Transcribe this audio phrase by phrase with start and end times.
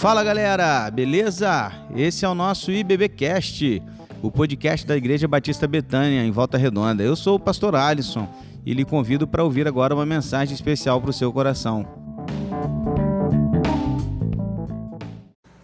[0.00, 1.70] Fala galera, beleza?
[1.94, 3.82] Esse é o nosso IBBcast,
[4.22, 7.02] o podcast da Igreja Batista Betânia, em Volta Redonda.
[7.02, 8.26] Eu sou o pastor Alisson
[8.64, 11.86] e lhe convido para ouvir agora uma mensagem especial para o seu coração.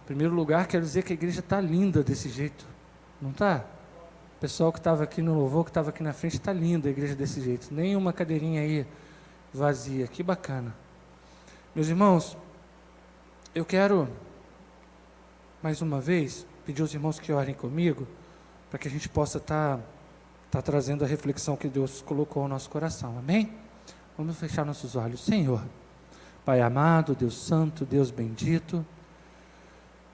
[0.03, 2.63] Em primeiro lugar, quero dizer que a igreja está linda desse jeito,
[3.19, 3.65] não está?
[4.37, 6.91] O pessoal que estava aqui no louvor, que estava aqui na frente, está linda a
[6.91, 7.69] igreja desse jeito.
[7.71, 8.85] Nem uma cadeirinha aí
[9.51, 10.75] vazia, que bacana.
[11.73, 12.37] Meus irmãos,
[13.55, 14.07] eu quero,
[15.61, 18.07] mais uma vez, pedir aos irmãos que orem comigo,
[18.69, 19.83] para que a gente possa estar tá,
[20.51, 23.51] tá trazendo a reflexão que Deus colocou no nosso coração, amém?
[24.15, 25.23] Vamos fechar nossos olhos.
[25.23, 25.63] Senhor,
[26.45, 28.85] Pai amado, Deus santo, Deus bendito,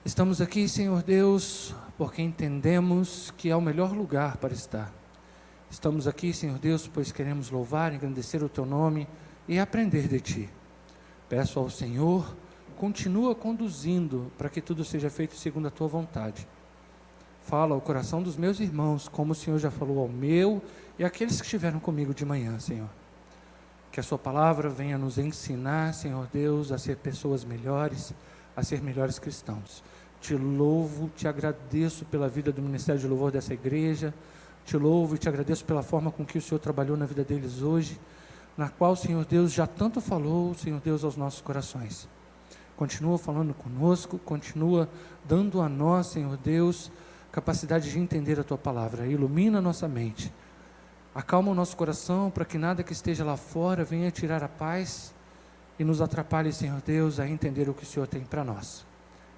[0.04, 4.92] estamos aqui, Senhor Deus, porque entendemos que é o melhor lugar para estar.
[5.70, 9.06] Estamos aqui, Senhor Deus, pois queremos louvar, engrandecer o Teu nome
[9.46, 10.50] e aprender de Ti.
[11.28, 12.34] Peço ao Senhor
[12.74, 16.46] continua conduzindo para que tudo seja feito segundo a tua vontade.
[17.42, 20.62] Fala ao coração dos meus irmãos, como o Senhor já falou ao meu
[20.98, 22.88] e àqueles que estiveram comigo de manhã, Senhor.
[23.92, 28.12] Que a Sua palavra venha nos ensinar, Senhor Deus, a ser pessoas melhores,
[28.56, 29.84] a ser melhores cristãos.
[30.20, 34.14] Te louvo, te agradeço pela vida do Ministério de Louvor dessa igreja.
[34.64, 37.60] Te louvo e te agradeço pela forma com que o Senhor trabalhou na vida deles
[37.60, 38.00] hoje,
[38.56, 42.08] na qual, Senhor Deus, já tanto falou, Senhor Deus, aos nossos corações
[42.76, 44.88] continua falando conosco, continua
[45.24, 46.90] dando a nós, Senhor Deus,
[47.30, 49.06] capacidade de entender a tua palavra.
[49.06, 50.32] Ilumina a nossa mente,
[51.14, 55.14] acalma o nosso coração para que nada que esteja lá fora venha tirar a paz
[55.78, 58.86] e nos atrapalhe, Senhor Deus, a entender o que o Senhor tem para nós.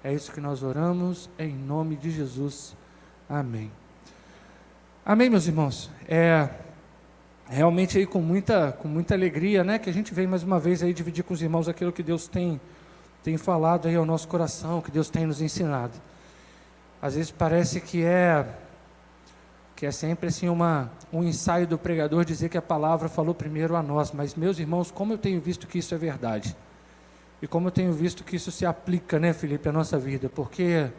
[0.03, 2.75] É isso que nós oramos, em nome de Jesus.
[3.27, 3.71] Amém.
[5.05, 5.89] Amém, meus irmãos.
[6.07, 6.49] É
[7.49, 10.83] realmente aí com muita, com muita alegria, né, que a gente vem mais uma vez
[10.83, 12.59] aí dividir com os irmãos aquilo que Deus tem
[13.23, 15.93] tem falado aí ao nosso coração, que Deus tem nos ensinado.
[17.01, 18.47] Às vezes parece que é
[19.75, 23.75] que é sempre assim uma, um ensaio do pregador dizer que a palavra falou primeiro
[23.75, 26.57] a nós, mas meus irmãos, como eu tenho visto que isso é verdade.
[27.39, 30.89] E como eu tenho visto que isso se aplica, né, Felipe, à nossa vida, porque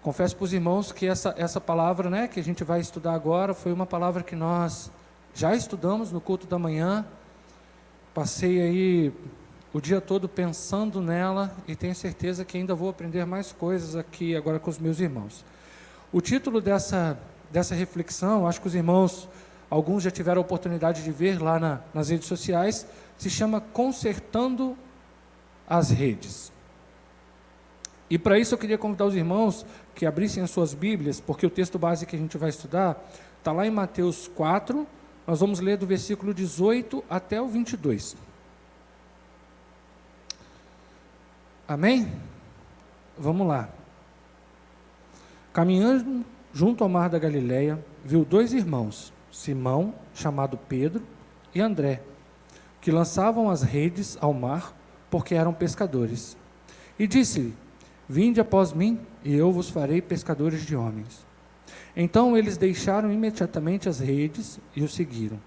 [0.00, 3.52] confesso para os irmãos que essa, essa palavra, né, que a gente vai estudar agora,
[3.52, 4.90] foi uma palavra que nós
[5.34, 7.04] já estudamos no culto da manhã.
[8.14, 9.12] Passei aí
[9.72, 14.36] o dia todo pensando nela e tenho certeza que ainda vou aprender mais coisas aqui
[14.36, 15.44] agora com os meus irmãos.
[16.12, 17.18] O título dessa,
[17.50, 19.28] dessa reflexão, acho que os irmãos,
[19.70, 24.76] alguns já tiveram a oportunidade de ver lá na, nas redes sociais, se chama Consertando
[25.66, 26.52] as Redes.
[28.10, 31.50] E para isso eu queria convidar os irmãos que abrissem as suas Bíblias, porque o
[31.50, 33.02] texto base que a gente vai estudar
[33.38, 34.86] está lá em Mateus 4,
[35.26, 38.16] nós vamos ler do versículo 18 até o 22.
[41.72, 42.06] Amém?
[43.16, 43.70] Vamos lá.
[45.54, 46.22] Caminhando
[46.52, 51.02] junto ao mar da Galileia, viu dois irmãos, Simão, chamado Pedro,
[51.54, 52.02] e André,
[52.78, 54.76] que lançavam as redes ao mar,
[55.10, 56.36] porque eram pescadores.
[56.98, 57.54] E disse-lhe:
[58.06, 61.24] Vinde após mim, e eu vos farei pescadores de homens.
[61.96, 65.40] Então eles deixaram imediatamente as redes e o seguiram.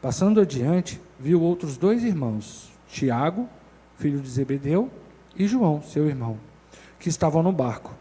[0.00, 3.46] Passando adiante, viu outros dois irmãos, Tiago,
[3.96, 4.90] filho de Zebedeu,
[5.38, 6.38] e João, seu irmão,
[6.98, 7.94] que estavam no barco,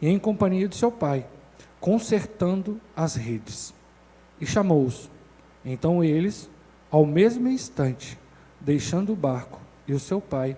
[0.00, 1.26] e em companhia de seu pai,
[1.80, 3.72] consertando as redes.
[4.40, 5.10] E chamou-os.
[5.64, 6.50] Então eles,
[6.90, 8.18] ao mesmo instante,
[8.60, 10.56] deixando o barco e o seu pai,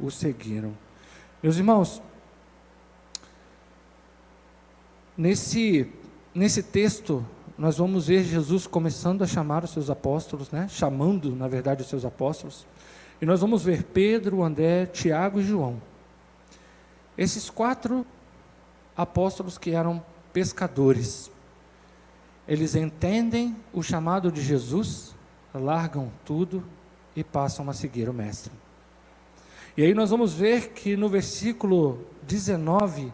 [0.00, 0.76] o seguiram.
[1.42, 2.02] Meus irmãos,
[5.16, 5.90] nesse,
[6.34, 7.24] nesse texto,
[7.56, 10.66] nós vamos ver Jesus começando a chamar os seus apóstolos, né?
[10.68, 12.66] chamando, na verdade, os seus apóstolos.
[13.20, 15.80] E nós vamos ver Pedro, André, Tiago e João.
[17.16, 18.06] Esses quatro
[18.96, 21.30] apóstolos que eram pescadores.
[22.46, 25.14] Eles entendem o chamado de Jesus,
[25.52, 26.62] largam tudo
[27.14, 28.52] e passam a seguir o Mestre.
[29.76, 33.12] E aí nós vamos ver que no versículo 19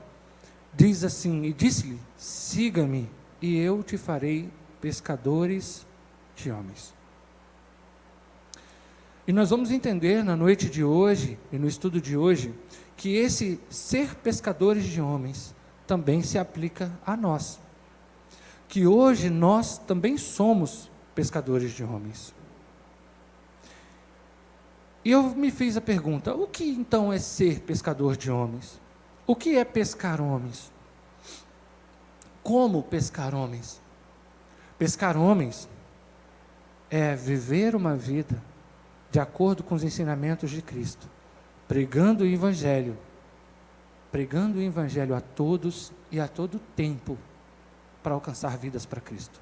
[0.74, 3.08] diz assim: E disse-lhe: Siga-me,
[3.40, 4.50] e eu te farei
[4.80, 5.86] pescadores
[6.36, 6.94] de homens.
[9.26, 12.52] E nós vamos entender na noite de hoje e no estudo de hoje
[12.96, 15.54] que esse ser pescadores de homens
[15.86, 17.60] também se aplica a nós.
[18.66, 22.34] Que hoje nós também somos pescadores de homens.
[25.04, 28.80] E eu me fiz a pergunta: o que então é ser pescador de homens?
[29.24, 30.72] O que é pescar homens?
[32.42, 33.80] Como pescar homens?
[34.76, 35.68] Pescar homens
[36.90, 38.42] é viver uma vida
[39.12, 41.08] de acordo com os ensinamentos de Cristo,
[41.68, 42.98] pregando o Evangelho
[44.12, 47.16] pregando o Evangelho a todos e a todo tempo
[48.02, 49.40] para alcançar vidas para Cristo.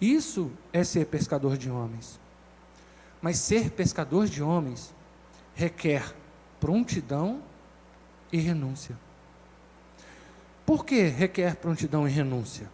[0.00, 2.20] Isso é ser pescador de homens.
[3.20, 4.94] Mas ser pescador de homens
[5.56, 6.14] requer
[6.60, 7.42] prontidão
[8.32, 8.96] e renúncia.
[10.64, 12.70] Por que requer prontidão e renúncia?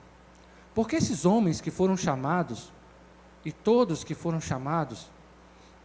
[0.75, 2.71] Porque esses homens que foram chamados,
[3.45, 5.11] e todos que foram chamados,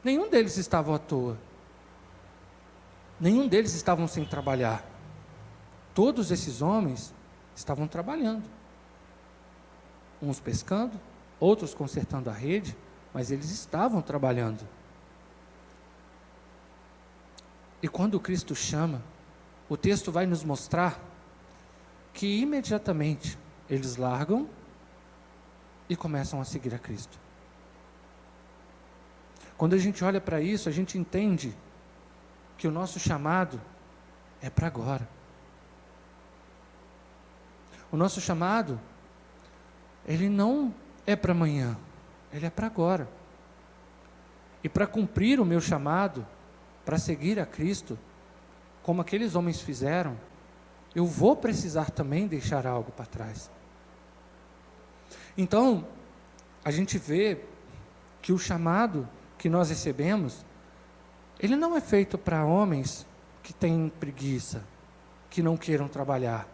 [0.05, 1.35] nenhum deles estava à toa.
[3.19, 4.85] Nenhum deles estavam sem trabalhar.
[5.95, 7.11] Todos esses homens
[7.55, 8.43] estavam trabalhando.
[10.21, 10.99] Uns pescando,
[11.39, 12.77] outros consertando a rede,
[13.11, 14.67] mas eles estavam trabalhando.
[17.81, 19.01] E quando Cristo chama,
[19.67, 20.99] o texto vai nos mostrar
[22.13, 24.47] que imediatamente eles largam
[25.89, 27.24] e começam a seguir a Cristo.
[29.57, 31.55] Quando a gente olha para isso, a gente entende
[32.57, 33.61] que o nosso chamado
[34.41, 35.07] é para agora.
[37.91, 38.79] O nosso chamado,
[40.05, 40.73] ele não
[41.05, 41.77] é para amanhã,
[42.33, 43.07] ele é para agora.
[44.63, 46.25] E para cumprir o meu chamado,
[46.83, 47.97] para seguir a Cristo,
[48.83, 50.17] como aqueles homens fizeram,
[50.93, 53.49] eu vou precisar também deixar algo para trás.
[55.37, 55.87] Então,
[56.63, 57.41] a gente vê
[58.21, 59.07] que o chamado
[59.37, 60.45] que nós recebemos,
[61.39, 63.05] ele não é feito para homens
[63.43, 64.63] que têm preguiça,
[65.29, 66.47] que não queiram trabalhar.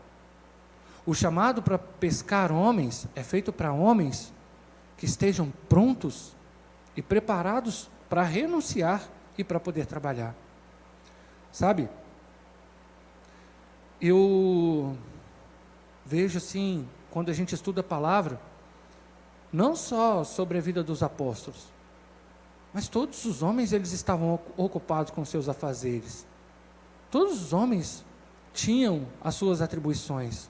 [1.05, 4.33] O chamado para pescar homens é feito para homens
[4.97, 6.35] que estejam prontos
[6.95, 9.03] e preparados para renunciar
[9.37, 10.35] e para poder trabalhar.
[11.51, 11.89] Sabe?
[13.99, 14.97] Eu
[16.05, 18.39] vejo assim, quando a gente estuda a palavra,
[19.51, 21.71] não só sobre a vida dos apóstolos,
[22.73, 26.25] mas todos os homens eles estavam ocupados com seus afazeres.
[27.09, 28.05] Todos os homens
[28.53, 30.49] tinham as suas atribuições.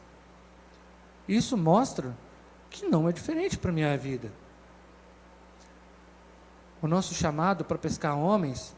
[1.27, 2.15] Isso mostra
[2.69, 4.31] que não é diferente para a minha vida.
[6.81, 8.75] O nosso chamado para pescar homens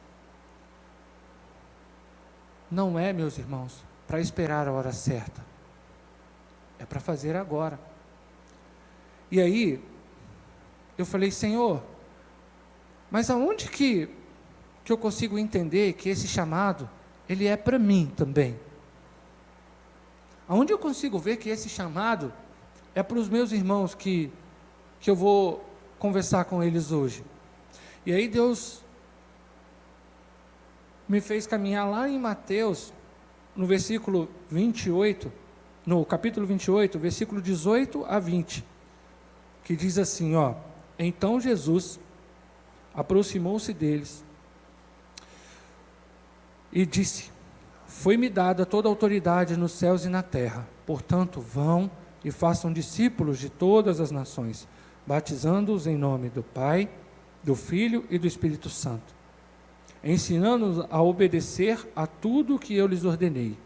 [2.70, 5.44] não é, meus irmãos, para esperar a hora certa.
[6.80, 7.80] É para fazer agora.
[9.30, 9.84] E aí,
[10.98, 11.82] eu falei, Senhor,
[13.14, 14.10] mas aonde que,
[14.84, 16.90] que eu consigo entender que esse chamado,
[17.30, 18.60] ele é para mim também?
[20.48, 22.34] Aonde eu consigo ver que esse chamado
[22.96, 24.32] é para os meus irmãos que,
[25.00, 25.64] que eu vou
[26.00, 27.24] conversar com eles hoje?
[28.04, 28.82] E aí Deus
[31.08, 32.92] me fez caminhar lá em Mateus,
[33.56, 35.32] no versículo 28,
[35.86, 38.66] no capítulo 28, versículo 18 a 20,
[39.64, 40.56] que diz assim, ó:
[40.98, 42.00] Então Jesus
[42.94, 44.24] aproximou-se deles
[46.72, 47.32] e disse:
[47.86, 50.68] Foi-me dada toda a autoridade nos céus e na terra.
[50.86, 51.90] Portanto, vão
[52.24, 54.68] e façam discípulos de todas as nações,
[55.06, 56.90] batizando-os em nome do Pai,
[57.44, 59.24] do Filho e do Espírito Santo
[60.04, 63.58] ensinando-os a obedecer a tudo o que eu lhes ordenei.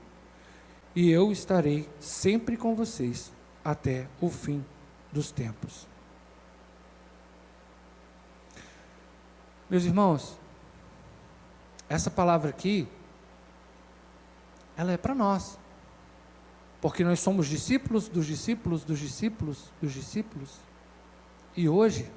[0.95, 3.31] E eu estarei sempre com vocês
[3.65, 4.63] até o fim
[5.11, 5.87] dos tempos.
[9.69, 10.37] Meus irmãos,
[11.89, 12.87] essa palavra aqui,
[14.75, 15.57] ela é para nós.
[16.79, 20.55] Porque nós somos discípulos dos discípulos dos discípulos dos discípulos.
[21.55, 22.09] E hoje,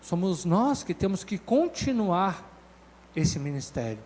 [0.00, 2.42] somos nós que temos que continuar
[3.14, 4.02] esse ministério.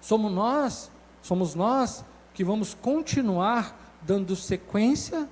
[0.00, 0.90] Somos nós,
[1.22, 5.28] somos nós que vamos continuar dando sequência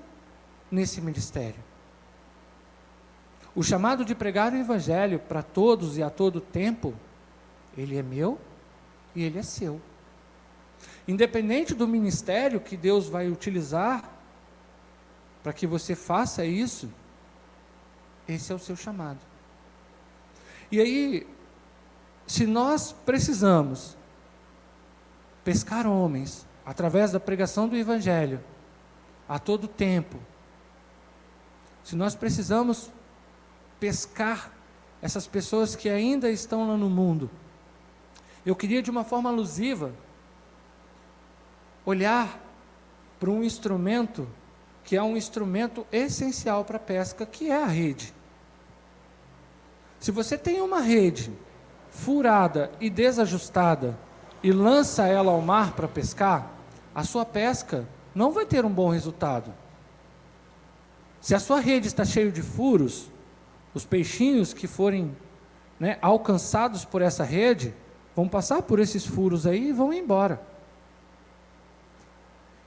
[0.71, 1.68] nesse ministério.
[3.59, 6.95] O chamado de pregar o evangelho para todos e a todo tempo,
[7.77, 8.39] ele é meu
[9.17, 9.81] e ele é seu.
[11.09, 14.09] Independente do ministério que Deus vai utilizar
[15.43, 16.89] para que você faça isso,
[18.29, 19.19] esse é o seu chamado.
[20.71, 21.27] E aí,
[22.29, 23.97] se nós precisamos
[25.43, 28.39] pescar homens através da pregação do Evangelho
[29.29, 30.17] a todo tempo,
[31.83, 32.93] se nós precisamos
[33.79, 34.53] pescar
[35.01, 37.31] essas pessoas que ainda estão lá no mundo,
[38.45, 39.93] eu queria de uma forma alusiva
[41.85, 42.41] olhar
[43.19, 44.29] para um instrumento
[44.85, 48.15] que é um instrumento essencial para a pesca, que é a rede.
[50.01, 51.31] Se você tem uma rede
[51.91, 53.99] furada e desajustada
[54.43, 56.51] e lança ela ao mar para pescar,
[56.95, 59.53] a sua pesca não vai ter um bom resultado.
[61.21, 63.11] Se a sua rede está cheia de furos,
[63.79, 65.17] os peixinhos que forem
[65.79, 67.73] né, alcançados por essa rede
[68.15, 70.43] vão passar por esses furos aí e vão embora.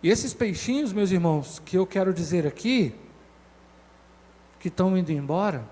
[0.01, 2.96] E esses peixinhos, meus irmãos, que eu quero dizer aqui,
[4.58, 5.68] que estão indo embora,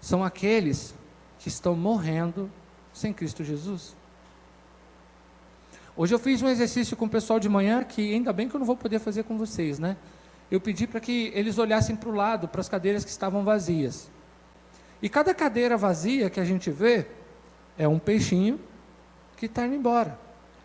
[0.00, 0.92] são aqueles
[1.38, 2.50] que estão morrendo
[2.92, 3.94] sem Cristo Jesus.
[5.96, 8.58] Hoje eu fiz um exercício com o pessoal de manhã que ainda bem que eu
[8.58, 9.96] não vou poder fazer com vocês, né?
[10.50, 14.10] Eu pedi para que eles olhassem para o lado, para as cadeiras que estavam vazias.
[15.00, 17.06] E cada cadeira vazia que a gente vê
[17.76, 18.58] é um peixinho
[19.36, 20.18] que está indo embora.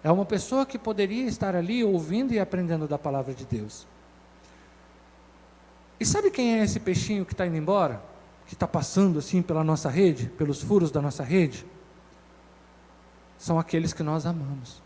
[0.03, 3.85] É uma pessoa que poderia estar ali ouvindo e aprendendo da palavra de Deus.
[5.99, 8.01] E sabe quem é esse peixinho que está indo embora?
[8.47, 11.65] Que está passando assim pela nossa rede, pelos furos da nossa rede?
[13.37, 14.81] São aqueles que nós amamos.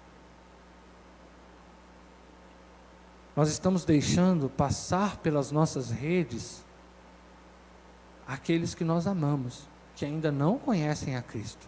[3.35, 6.65] Nós estamos deixando passar pelas nossas redes
[8.27, 11.67] aqueles que nós amamos, que ainda não conhecem a Cristo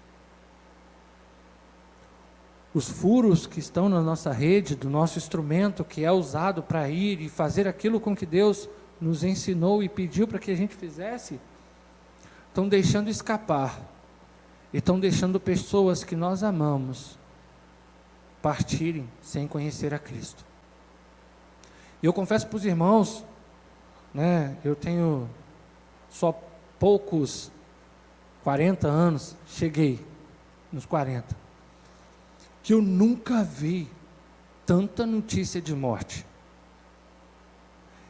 [2.78, 7.20] os furos que estão na nossa rede, do nosso instrumento que é usado para ir
[7.22, 8.70] e fazer aquilo com que Deus
[9.02, 11.40] nos ensinou e pediu para que a gente fizesse,
[12.48, 13.82] estão deixando escapar,
[14.72, 17.18] e estão deixando pessoas que nós amamos
[18.44, 20.46] partirem sem conhecer a Cristo.
[22.04, 23.26] E eu confesso para os irmãos,
[24.14, 25.28] né, eu tenho
[26.10, 26.32] só
[26.80, 27.52] poucos
[28.44, 30.06] 40 anos, cheguei
[30.72, 31.48] nos 40
[32.68, 33.88] que eu nunca vi
[34.66, 36.26] tanta notícia de morte.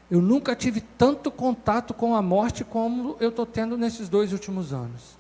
[0.09, 4.74] Eu nunca tive tanto contato com a morte como eu estou tendo nesses dois últimos
[4.74, 5.15] anos.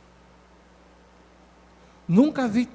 [2.07, 2.67] Nunca vi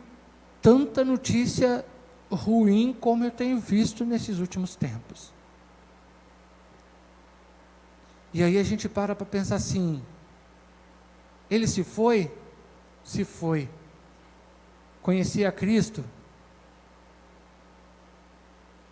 [0.60, 1.84] tanta notícia
[2.30, 5.32] ruim como eu tenho visto nesses últimos tempos.
[8.32, 10.00] E aí a gente para para pensar assim:
[11.54, 12.32] ele se foi?
[13.04, 13.68] Se foi.
[15.02, 16.02] Conhecia Cristo?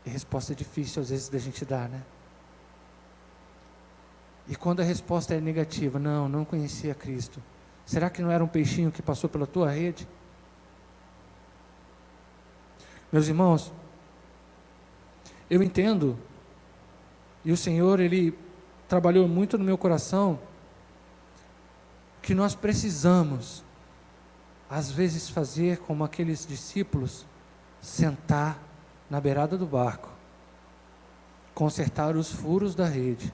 [0.04, 2.02] E resposta é difícil às vezes da gente dar, né?
[4.46, 7.42] E quando a resposta é negativa, não, não conhecia Cristo.
[7.86, 10.06] Será que não era um peixinho que passou pela tua rede?
[13.10, 13.72] Meus irmãos,
[15.48, 16.18] eu entendo,
[17.44, 18.36] e o Senhor, Ele
[18.86, 20.38] trabalhou muito no meu coração,
[22.22, 23.64] que nós precisamos,
[24.68, 27.26] às vezes, fazer como aqueles discípulos,
[27.80, 28.58] sentar
[29.08, 30.10] na beirada do barco,
[31.54, 33.32] consertar os furos da rede,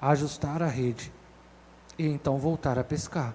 [0.00, 1.12] ajustar a rede
[1.98, 3.34] e então voltar a pescar.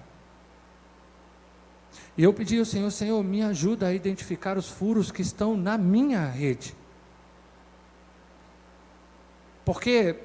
[2.16, 5.76] E eu pedi ao Senhor, Senhor, me ajuda a identificar os furos que estão na
[5.76, 6.74] minha rede.
[9.64, 10.18] Porque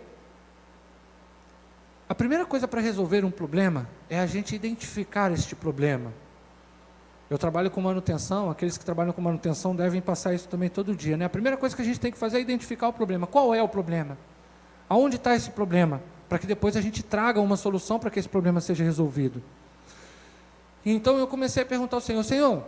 [2.07, 6.13] a primeira coisa para resolver um problema é a gente identificar este problema.
[7.29, 11.15] Eu trabalho com manutenção, aqueles que trabalham com manutenção devem passar isso também todo dia.
[11.15, 11.23] Né?
[11.23, 13.25] A primeira coisa que a gente tem que fazer é identificar o problema.
[13.25, 14.17] Qual é o problema?
[14.89, 16.01] Aonde está esse problema?
[16.27, 19.41] Para que depois a gente traga uma solução para que esse problema seja resolvido.
[20.85, 22.65] Então eu comecei a perguntar ao Senhor: Senhor,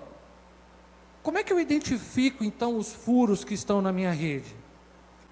[1.21, 4.55] como é que eu identifico então os furos que estão na minha rede?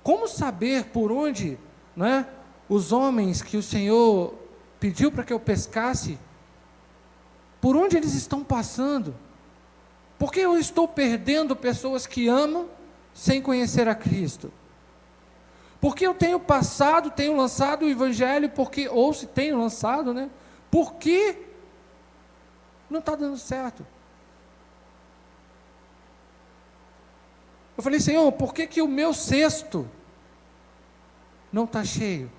[0.03, 1.57] Como saber por onde
[1.95, 2.27] né,
[2.67, 4.40] os homens que o Senhor
[4.81, 6.17] pediu para que eu pescasse
[7.61, 9.15] por onde eles estão passando?
[10.17, 12.67] Por que eu estou perdendo pessoas que amam
[13.13, 14.51] sem conhecer a Cristo?
[15.79, 20.31] Porque eu tenho passado, tenho lançado o Evangelho, porque, ou se tenho lançado, né?
[20.71, 21.37] Porque
[22.89, 23.85] não está dando certo.
[27.77, 29.87] Eu falei, Senhor, por que, que o meu cesto
[31.53, 32.31] não está cheio?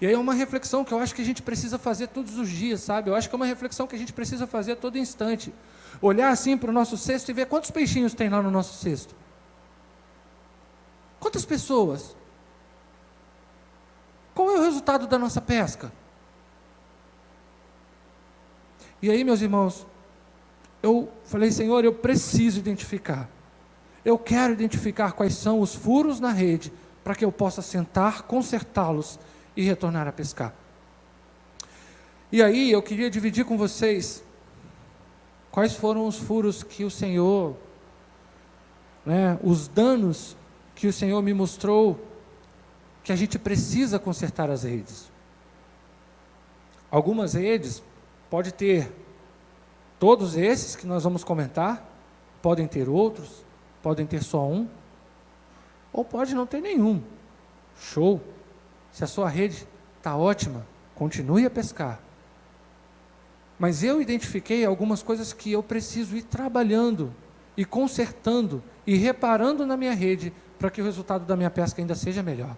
[0.00, 2.48] E aí é uma reflexão que eu acho que a gente precisa fazer todos os
[2.48, 3.10] dias, sabe?
[3.10, 5.54] Eu acho que é uma reflexão que a gente precisa fazer a todo instante.
[6.02, 9.14] Olhar assim para o nosso cesto e ver quantos peixinhos tem lá no nosso cesto.
[11.20, 12.16] Quantas pessoas?
[14.34, 15.92] Qual é o resultado da nossa pesca?
[19.00, 19.86] E aí, meus irmãos,
[20.82, 23.28] eu falei, Senhor, eu preciso identificar.
[24.04, 26.72] Eu quero identificar quais são os furos na rede,
[27.02, 29.18] para que eu possa sentar, consertá-los
[29.56, 30.54] e retornar a pescar.
[32.30, 34.24] E aí eu queria dividir com vocês
[35.50, 37.56] quais foram os furos que o Senhor,
[39.06, 40.36] né, os danos
[40.74, 42.00] que o Senhor me mostrou
[43.04, 45.12] que a gente precisa consertar as redes.
[46.90, 47.82] Algumas redes
[48.30, 48.90] pode ter
[49.98, 51.86] todos esses que nós vamos comentar,
[52.42, 53.44] podem ter outros,
[53.82, 54.68] podem ter só um,
[55.92, 57.00] ou pode não ter nenhum.
[57.78, 58.20] Show.
[58.94, 59.66] Se a sua rede
[59.98, 61.98] está ótima, continue a pescar.
[63.58, 67.12] Mas eu identifiquei algumas coisas que eu preciso ir trabalhando
[67.56, 71.96] e consertando e reparando na minha rede para que o resultado da minha pesca ainda
[71.96, 72.56] seja melhor.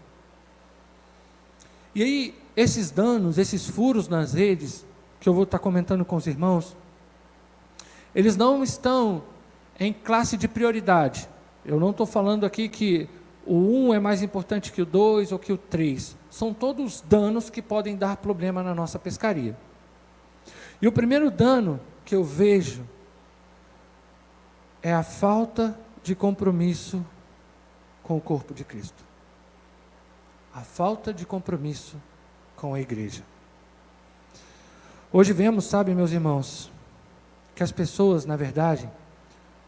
[1.95, 4.85] E aí, esses danos, esses furos nas redes,
[5.19, 6.77] que eu vou estar comentando com os irmãos,
[8.15, 9.23] eles não estão
[9.81, 11.27] em classe de prioridade.
[11.65, 13.09] Eu não estou falando aqui que
[13.47, 16.17] o 1 um é mais importante que o 2 ou que o 3.
[16.31, 19.57] São todos danos que podem dar problema na nossa pescaria.
[20.83, 22.85] E o primeiro dano que eu vejo
[24.83, 27.05] é a falta de compromisso
[28.03, 29.05] com o corpo de Cristo.
[30.55, 31.97] A falta de compromisso
[32.57, 33.23] com a igreja.
[35.13, 36.71] Hoje vemos, sabe, meus irmãos,
[37.55, 38.89] que as pessoas, na verdade,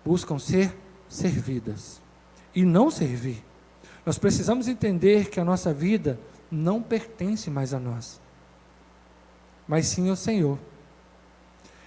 [0.04, 0.76] buscam ser
[1.08, 2.00] servidas
[2.54, 3.47] e não servir.
[4.08, 6.18] Nós precisamos entender que a nossa vida
[6.50, 8.18] não pertence mais a nós,
[9.68, 10.58] mas sim ao Senhor.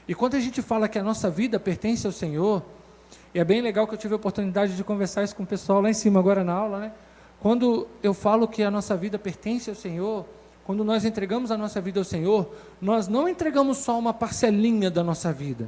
[0.08, 2.64] E quando a gente fala que a nossa vida pertence ao Senhor,
[3.34, 5.82] e é bem legal que eu tive a oportunidade de conversar isso com o pessoal
[5.82, 6.92] lá em cima agora na aula, né?
[7.40, 10.24] Quando eu falo que a nossa vida pertence ao Senhor,
[10.64, 15.04] quando nós entregamos a nossa vida ao Senhor, nós não entregamos só uma parcelinha da
[15.04, 15.68] nossa vida.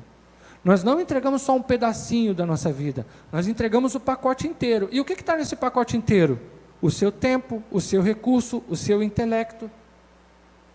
[0.64, 4.88] Nós não entregamos só um pedacinho da nossa vida, nós entregamos o pacote inteiro.
[4.92, 6.40] E o que está nesse pacote inteiro?
[6.82, 9.70] O seu tempo, o seu recurso, o seu intelecto.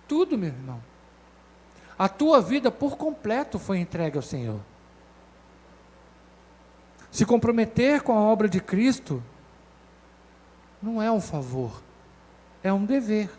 [0.06, 0.80] Tudo, meu irmão.
[1.98, 4.60] A tua vida por completo foi entregue ao Senhor.
[7.10, 9.22] Se comprometer com a obra de Cristo
[10.80, 11.82] não é um favor,
[12.62, 13.30] é um dever.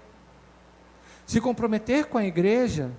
[1.26, 2.92] Se comprometer com a igreja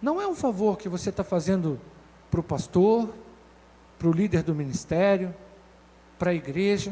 [0.00, 1.80] não é um favor que você está fazendo
[2.30, 3.12] para o pastor,
[3.98, 5.34] para o líder do ministério,
[6.18, 6.90] para a igreja.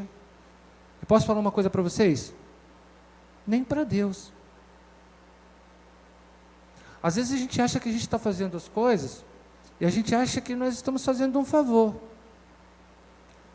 [1.01, 2.35] Eu posso falar uma coisa para vocês?
[3.47, 4.33] Nem para Deus.
[7.03, 9.25] Às vezes a gente acha que a gente está fazendo as coisas
[9.81, 11.95] e a gente acha que nós estamos fazendo um favor.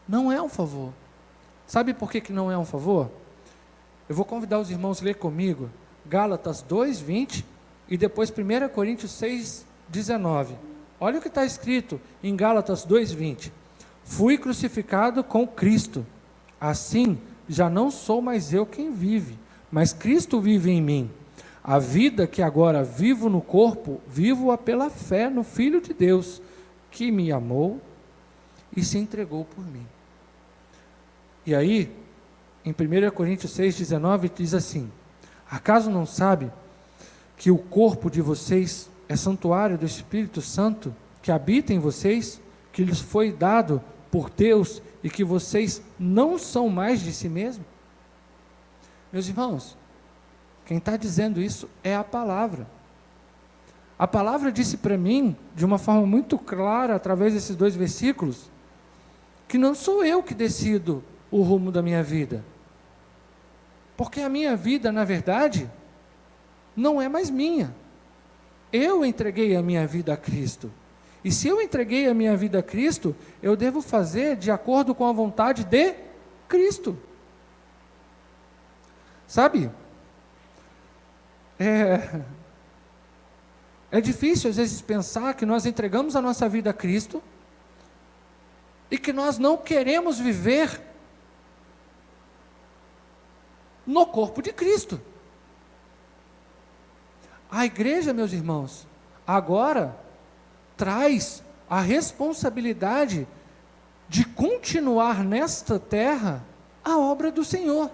[0.08, 0.94] Não é um favor.
[1.68, 3.10] Sabe por que, que não é um favor?
[4.08, 5.70] Eu vou convidar os irmãos a ler comigo
[6.06, 7.46] Gálatas 2, 20
[7.90, 10.56] e depois 1 Coríntios 6, 19.
[11.04, 13.52] Olha o que está escrito em Gálatas 2,20:
[14.04, 16.06] Fui crucificado com Cristo,
[16.60, 17.18] assim
[17.50, 19.38] já não sou mais eu quem vive,
[19.72, 21.10] mas Cristo vive em mim.
[21.64, 26.40] A vida que agora vivo no corpo, vivo-a pela fé no Filho de Deus,
[26.92, 27.82] que me amou
[28.78, 29.86] e se entregou por mim.
[31.46, 31.92] E aí,
[32.64, 34.92] em 1 Coríntios 6,19, diz assim:
[35.50, 36.52] Acaso não sabe
[37.38, 42.82] que o corpo de vocês é santuário do Espírito Santo que habita em vocês, que
[42.82, 47.68] lhes foi dado por Deus e que vocês não são mais de si mesmos?
[49.12, 49.78] Meus irmãos,
[50.66, 52.66] quem está dizendo isso é a palavra.
[54.00, 58.50] A palavra disse para mim, de uma forma muito clara, através desses dois versículos,
[59.46, 62.46] que não sou eu que decido o rumo da minha vida.
[63.98, 65.70] Porque a minha vida, na verdade,
[66.74, 67.81] não é mais minha.
[68.72, 70.72] Eu entreguei a minha vida a Cristo.
[71.24, 75.06] E se eu entreguei a minha vida a Cristo, eu devo fazer de acordo com
[75.06, 75.94] a vontade de
[76.48, 76.98] Cristo.
[79.28, 79.70] Sabe?
[81.60, 82.22] É,
[83.92, 87.22] é difícil às vezes pensar que nós entregamos a nossa vida a Cristo
[88.90, 90.82] e que nós não queremos viver
[93.86, 95.00] no corpo de Cristo.
[97.52, 98.88] A igreja, meus irmãos,
[99.28, 100.00] agora
[100.78, 103.28] traz a responsabilidade
[104.08, 106.44] de continuar nesta terra
[106.84, 107.92] a obra do Senhor.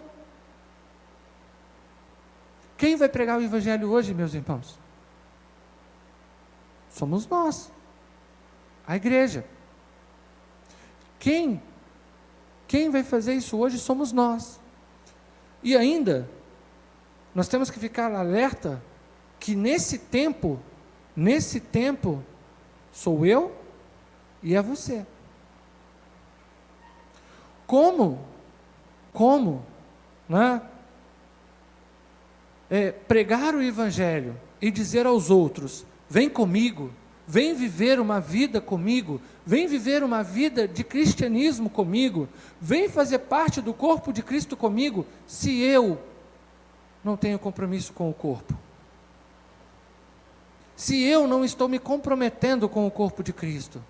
[2.77, 4.77] Quem vai pregar o Evangelho hoje, meus irmãos?
[6.91, 7.71] Somos nós,
[8.85, 9.43] a igreja.
[11.19, 11.61] Quem?
[12.67, 14.59] Quem vai fazer isso hoje somos nós.
[15.63, 16.29] E ainda,
[17.33, 18.81] nós temos que ficar alerta
[19.39, 20.59] que nesse tempo,
[21.15, 22.23] nesse tempo,
[22.91, 23.55] sou eu
[24.41, 25.05] e é você.
[27.65, 28.19] Como?
[29.13, 29.63] Como?
[30.27, 30.61] Né?
[32.69, 36.91] É, pregar o Evangelho e dizer aos outros: vem comigo,
[37.27, 42.27] vem viver uma vida comigo, vem viver uma vida de cristianismo comigo,
[42.59, 46.01] vem fazer parte do corpo de Cristo comigo, se eu
[47.03, 48.66] não tenho compromisso com o corpo
[50.77, 53.83] se eu não estou me comprometendo com o corpo de Cristo.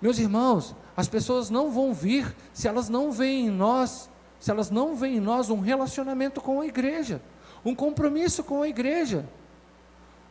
[0.00, 4.08] Meus irmãos, as pessoas não vão vir se elas não veem em nós,
[4.40, 7.20] se elas não veem em nós um relacionamento com a igreja,
[7.62, 9.28] um compromisso com a igreja.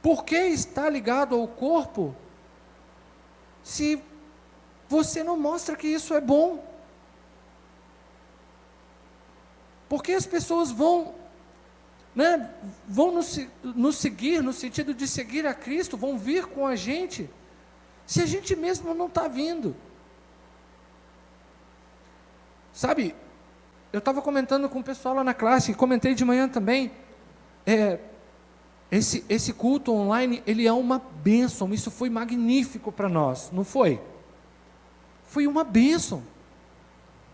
[0.02, 2.16] Por que está ligado ao corpo
[3.62, 4.02] se
[4.90, 6.66] você não mostra que isso é bom?
[9.88, 11.14] Porque as pessoas vão,
[12.18, 12.50] né,
[12.88, 17.30] vão nos, nos seguir, no sentido de seguir a Cristo, vão vir com a gente,
[18.08, 19.76] se a gente mesmo não está vindo.
[22.74, 23.14] Sabe,
[23.94, 26.92] eu estava comentando com o pessoal lá na classe, comentei de manhã também.
[27.68, 28.00] É,
[28.90, 34.02] esse, esse culto online, ele é uma bênção, isso foi magnífico para nós, não foi?
[35.24, 36.24] Foi uma bênção.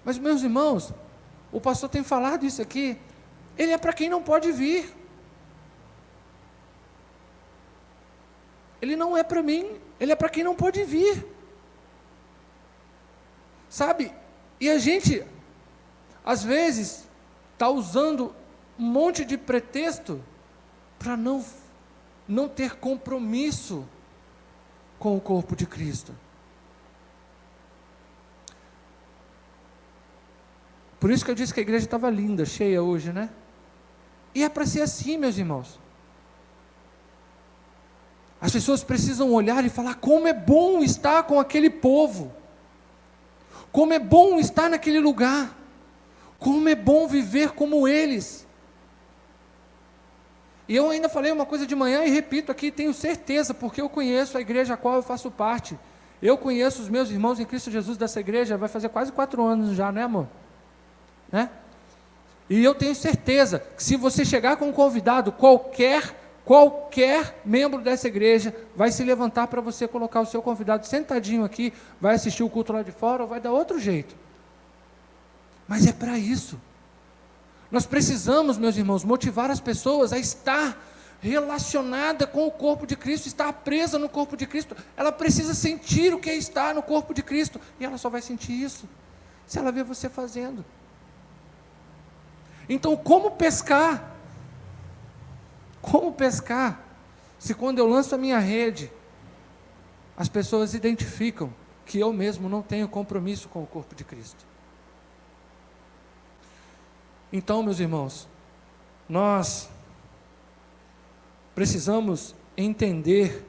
[0.04, 0.93] Mas, meus irmãos,
[1.54, 2.98] o pastor tem falado isso aqui,
[3.58, 4.94] ele é para quem não pode vir.
[8.82, 11.26] Ele não é para mim, ele é para quem não pode vir.
[13.70, 14.13] Sabe?
[14.60, 15.26] E a gente,
[16.24, 17.08] às vezes,
[17.54, 18.36] está usando
[18.78, 20.22] um monte de pretexto
[21.00, 21.46] para não,
[22.28, 23.88] não ter compromisso
[25.00, 26.16] com o corpo de Cristo.
[31.00, 33.30] Por isso que eu disse que a igreja estava linda, cheia hoje, né?
[34.36, 35.80] E é para ser assim, meus irmãos.
[38.41, 42.34] As pessoas precisam olhar e falar como é bom estar com aquele povo.
[43.72, 45.58] Como é bom estar naquele lugar.
[46.39, 48.46] Como é bom viver como eles.
[50.67, 53.89] E eu ainda falei uma coisa de manhã e repito aqui, tenho certeza, porque eu
[53.89, 55.78] conheço a igreja a qual eu faço parte.
[56.22, 59.76] Eu conheço os meus irmãos em Cristo Jesus dessa igreja, vai fazer quase quatro anos
[59.76, 60.28] já, né, amor?
[61.32, 61.50] Né?
[62.54, 68.08] E eu tenho certeza que se você chegar com um convidado, qualquer qualquer membro dessa
[68.08, 72.50] igreja vai se levantar para você colocar o seu convidado sentadinho aqui, vai assistir o
[72.50, 74.16] culto lá de fora ou vai dar outro jeito.
[75.68, 76.62] Mas é para isso.
[77.72, 80.78] Nós precisamos, meus irmãos, motivar as pessoas a estar
[81.22, 84.78] relacionada com o corpo de Cristo, estar presa no corpo de Cristo.
[84.96, 88.22] Ela precisa sentir o que é estar no corpo de Cristo, e ela só vai
[88.22, 88.88] sentir isso
[89.48, 90.63] se ela ver você fazendo.
[92.67, 94.15] Então, como pescar?
[95.82, 96.82] Como pescar?
[97.38, 98.91] Se quando eu lanço a minha rede,
[100.15, 101.54] as pessoas identificam
[101.86, 104.45] que eu mesmo não tenho compromisso com o corpo de Cristo.
[107.32, 108.28] Então, meus irmãos,
[109.10, 109.69] nós
[111.56, 113.45] precisamos entender,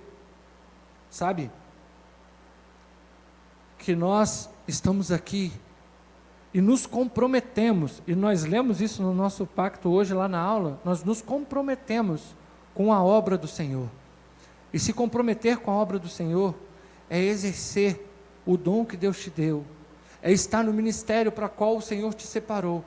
[1.11, 1.51] sabe,
[3.79, 5.53] que nós estamos aqui
[6.55, 11.03] e nos comprometemos, e nós lemos isso no nosso pacto hoje lá na aula, nós
[11.03, 12.37] nos comprometemos
[12.73, 13.89] com a obra do Senhor.
[14.73, 16.55] E se comprometer com a obra do Senhor
[17.11, 18.09] é exercer
[18.47, 19.65] o dom que Deus te deu,
[20.23, 22.85] é estar no ministério para qual o Senhor te separou.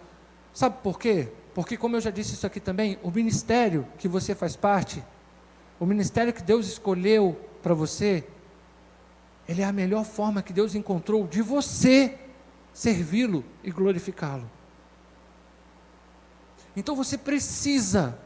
[0.53, 1.27] Sabe por quê?
[1.53, 5.03] Porque, como eu já disse isso aqui também, o ministério que você faz parte,
[5.77, 8.23] o ministério que Deus escolheu para você,
[9.47, 12.17] ele é a melhor forma que Deus encontrou de você
[12.77, 14.47] servi-lo e glorificá-lo.
[16.75, 18.19] Então você precisa,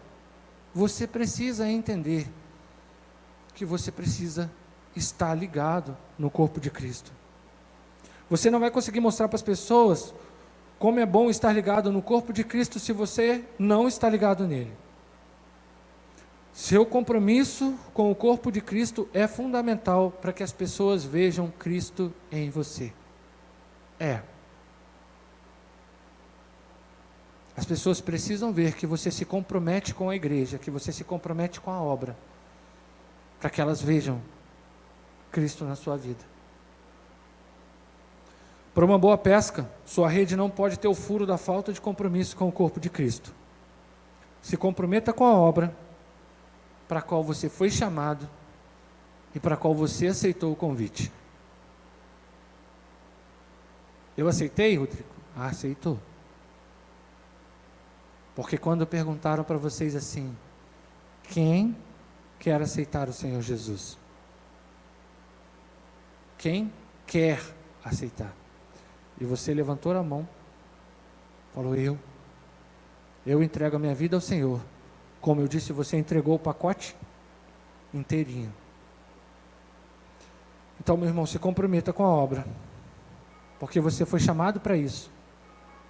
[0.76, 2.28] você precisa entender
[3.54, 4.52] que você precisa
[4.94, 7.14] estar ligado no corpo de Cristo.
[8.30, 10.14] Você não vai conseguir mostrar para as pessoas
[10.78, 14.74] como é bom estar ligado no corpo de Cristo se você não está ligado nele.
[16.52, 22.14] Seu compromisso com o corpo de Cristo é fundamental para que as pessoas vejam Cristo
[22.30, 22.92] em você.
[23.98, 24.30] É.
[27.56, 31.60] As pessoas precisam ver que você se compromete com a igreja, que você se compromete
[31.60, 32.16] com a obra,
[33.40, 34.22] para que elas vejam
[35.32, 36.32] Cristo na sua vida.
[38.74, 42.38] Para uma boa pesca, sua rede não pode ter o furo da falta de compromisso
[42.38, 43.34] com o corpo de Cristo.
[44.42, 45.76] Se comprometa com a obra
[46.88, 48.30] para a qual você foi chamado
[49.36, 51.12] e para a qual você aceitou o convite.
[54.18, 55.08] Eu aceitei, Rodrigo?
[55.36, 56.00] Ah, aceitou.
[58.36, 60.36] Porque quando perguntaram para vocês assim:
[61.24, 61.76] quem
[62.39, 63.98] quer aceitar o Senhor Jesus?
[66.38, 66.72] Quem
[67.06, 67.41] quer
[67.84, 68.34] aceitar?
[69.20, 70.28] E você levantou a mão,
[71.54, 71.98] falou: Eu.
[73.26, 74.60] Eu entrego a minha vida ao Senhor.
[75.20, 76.96] Como eu disse, você entregou o pacote
[77.94, 78.52] inteirinho.
[80.80, 82.44] Então, meu irmão, se comprometa com a obra,
[83.60, 85.12] porque você foi chamado para isso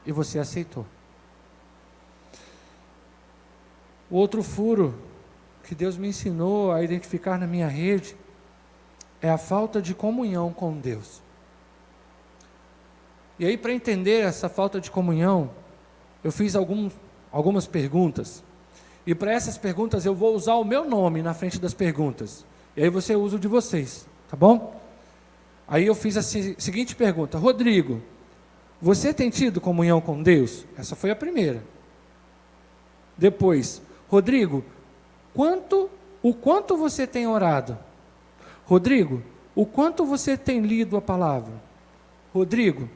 [0.06, 0.86] e você aceitou.
[4.12, 4.93] O outro furo
[5.63, 8.15] que Deus me ensinou a identificar na minha rede
[9.21, 11.21] é a falta de comunhão com Deus.
[13.39, 15.50] E aí, para entender essa falta de comunhão,
[16.24, 16.93] eu fiz alguns,
[17.32, 18.43] algumas perguntas.
[19.08, 22.45] E para essas perguntas eu vou usar o meu nome na frente das perguntas.
[22.76, 24.80] E aí você usa o de vocês, tá bom?
[25.67, 28.02] Aí eu fiz a seguinte pergunta: Rodrigo,
[28.82, 30.65] você tem tido comunhão com Deus?
[30.78, 31.63] Essa foi a primeira.
[33.17, 34.62] Depois, Rodrigo,
[35.34, 35.89] quanto
[36.21, 37.78] o quanto você tem orado?
[38.65, 39.24] Rodrigo,
[39.56, 41.54] o quanto você tem lido a palavra?
[42.34, 42.89] Rodrigo,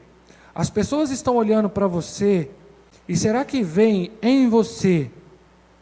[0.54, 2.50] as pessoas estão olhando para você
[3.08, 5.10] e será que vem em você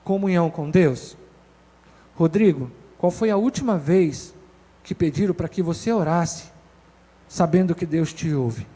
[0.04, 1.16] comunhão com Deus?
[2.14, 4.32] Rodrigo, qual foi a última vez
[4.84, 6.44] que pediram para que você orasse,
[7.26, 8.68] sabendo que Deus te ouve?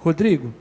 [0.00, 0.52] Rodrigo,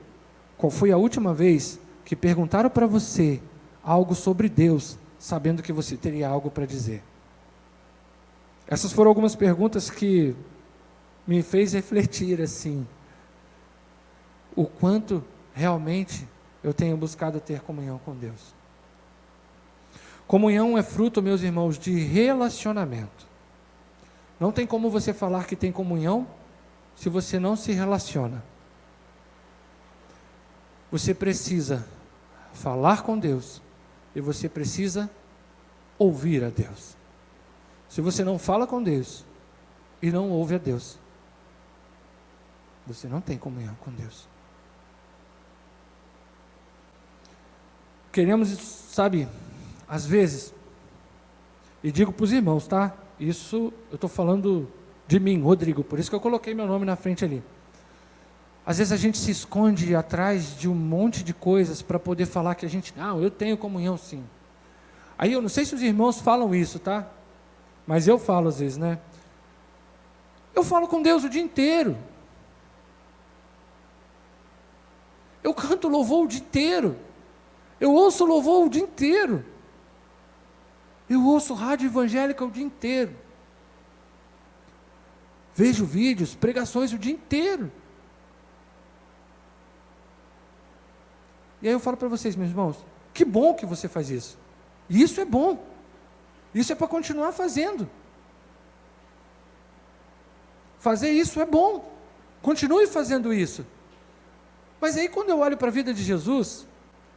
[0.60, 3.41] qual foi a última vez que perguntaram para você
[3.84, 7.03] algo sobre Deus, sabendo que você teria algo para dizer?
[8.67, 10.36] Essas foram algumas perguntas que
[11.25, 12.88] me fez refletir assim,
[14.56, 16.27] o quanto realmente
[16.63, 18.56] eu tenho buscado ter comunhão com Deus.
[20.27, 23.25] Comunhão é fruto, meus irmãos, de relacionamento.
[24.39, 26.27] Não tem como você falar que tem comunhão
[26.95, 28.43] se você não se relaciona.
[30.91, 31.88] Você precisa
[32.53, 33.62] falar com Deus
[34.17, 35.08] e você precisa
[35.95, 36.97] ouvir a Deus.
[37.88, 39.23] Se você não fala com Deus
[40.01, 40.97] e não ouve a Deus,
[42.88, 44.27] você não tem comunhão com Deus.
[48.12, 49.27] Queremos, sabe,
[49.88, 50.51] às vezes,
[51.84, 52.97] e digo para os irmãos, tá?
[53.19, 54.67] Isso eu estou falando
[55.08, 57.43] de mim, Rodrigo, por isso que eu coloquei meu nome na frente ali.
[58.67, 62.53] Às vezes a gente se esconde atrás de um monte de coisas para poder falar
[62.53, 64.21] que a gente, não, eu tenho comunhão sim.
[65.17, 67.08] Aí eu não sei se os irmãos falam isso, tá?
[67.88, 68.99] Mas eu falo às vezes, né?
[70.53, 71.97] Eu falo com Deus o dia inteiro.
[75.41, 76.97] Eu canto louvor o dia inteiro.
[77.80, 79.45] Eu ouço louvor o dia inteiro.
[81.10, 83.15] Eu ouço rádio evangélica o dia inteiro.
[85.56, 87.71] Vejo vídeos, pregações o dia inteiro.
[91.62, 92.78] E aí eu falo para vocês, meus irmãos,
[93.13, 94.38] que bom que você faz isso.
[94.89, 95.63] Isso é bom.
[96.54, 97.89] Isso é para continuar fazendo.
[100.80, 101.91] Fazer isso é bom.
[102.41, 103.65] Continue fazendo isso.
[104.80, 106.67] Mas aí, quando eu olho para a vida de Jesus,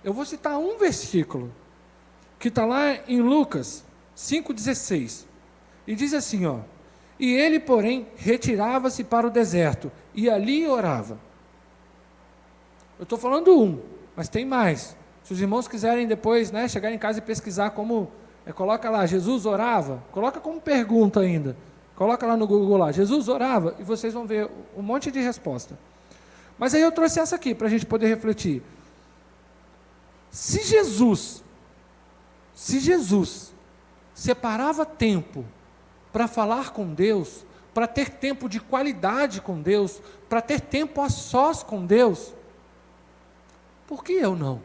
[0.02, 1.52] eu vou citar um versículo,
[2.38, 3.84] que está lá em Lucas
[4.16, 5.24] 5,16.
[5.86, 6.60] E diz assim: ó.
[7.18, 11.20] E ele, porém, retirava-se para o deserto e ali orava.
[12.98, 13.78] Eu estou falando um,
[14.20, 14.94] mas tem mais.
[15.24, 18.12] Se os irmãos quiserem depois né, chegar em casa e pesquisar como
[18.44, 21.56] é, coloca lá, Jesus orava, coloca como pergunta ainda.
[21.96, 25.78] Coloca lá no Google lá, Jesus orava, e vocês vão ver um monte de resposta.
[26.58, 28.62] Mas aí eu trouxe essa aqui para a gente poder refletir.
[30.30, 31.42] Se Jesus,
[32.52, 33.54] se Jesus
[34.12, 35.46] separava tempo
[36.12, 41.08] para falar com Deus, para ter tempo de qualidade com Deus, para ter tempo a
[41.08, 42.34] sós com Deus,
[43.90, 44.62] por que eu não?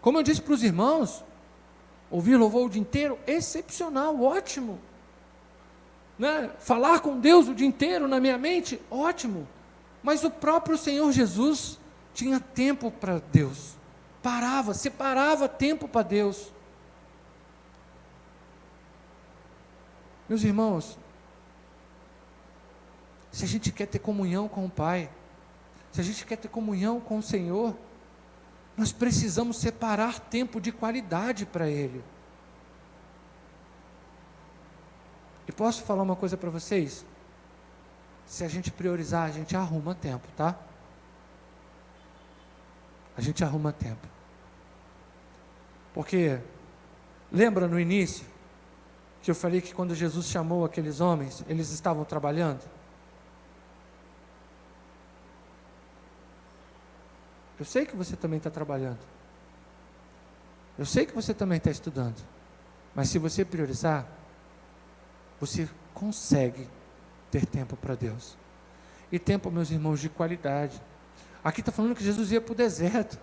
[0.00, 1.22] Como eu disse para os irmãos,
[2.10, 4.80] ouvir louvor o dia inteiro, excepcional, ótimo.
[6.18, 6.50] Né?
[6.58, 9.46] Falar com Deus o dia inteiro na minha mente, ótimo.
[10.02, 11.78] Mas o próprio Senhor Jesus
[12.14, 13.76] tinha tempo para Deus.
[14.22, 16.50] Parava, separava tempo para Deus.
[20.26, 20.98] Meus irmãos,
[23.30, 25.10] se a gente quer ter comunhão com o Pai,
[25.92, 27.76] se a gente quer ter comunhão com o Senhor,
[28.76, 32.02] nós precisamos separar tempo de qualidade para Ele.
[35.46, 37.04] E posso falar uma coisa para vocês?
[38.24, 40.58] Se a gente priorizar, a gente arruma tempo, tá?
[43.14, 44.08] A gente arruma tempo.
[45.92, 46.40] Porque,
[47.30, 48.24] lembra no início,
[49.20, 52.62] que eu falei que quando Jesus chamou aqueles homens, eles estavam trabalhando?
[57.62, 58.98] Eu sei que você também está trabalhando.
[60.76, 62.16] Eu sei que você também está estudando.
[62.92, 64.04] Mas se você priorizar,
[65.38, 66.68] você consegue
[67.30, 68.36] ter tempo para Deus.
[69.12, 70.82] E tempo, meus irmãos, de qualidade.
[71.44, 73.16] Aqui está falando que Jesus ia para o deserto.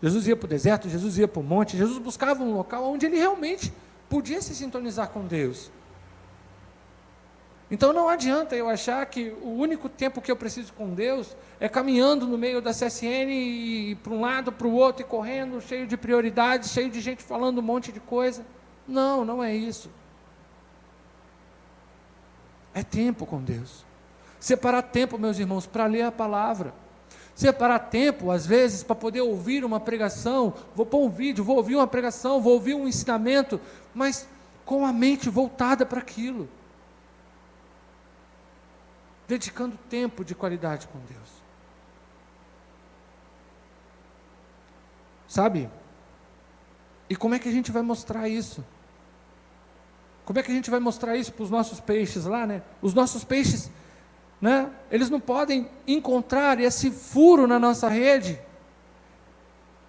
[0.00, 3.04] Jesus ia para o deserto, Jesus ia para o monte, Jesus buscava um local onde
[3.04, 3.74] ele realmente
[4.08, 5.72] podia se sintonizar com Deus.
[7.70, 11.68] Então não adianta eu achar que o único tempo que eu preciso com Deus é
[11.68, 15.86] caminhando no meio da CSN e para um lado, para o outro e correndo, cheio
[15.86, 18.44] de prioridades, cheio de gente falando um monte de coisa.
[18.86, 19.90] Não, não é isso.
[22.74, 23.84] É tempo com Deus.
[24.38, 26.74] Separar tempo, meus irmãos, para ler a palavra.
[27.34, 30.52] Separar tempo, às vezes, para poder ouvir uma pregação.
[30.76, 33.58] Vou pôr um vídeo, vou ouvir uma pregação, vou ouvir um ensinamento,
[33.94, 34.28] mas
[34.66, 36.46] com a mente voltada para aquilo
[39.26, 41.42] dedicando tempo de qualidade com Deus.
[45.26, 45.68] Sabe?
[47.08, 48.64] E como é que a gente vai mostrar isso?
[50.24, 52.62] Como é que a gente vai mostrar isso para os nossos peixes lá, né?
[52.80, 53.70] Os nossos peixes,
[54.40, 54.70] né?
[54.90, 58.38] Eles não podem encontrar esse furo na nossa rede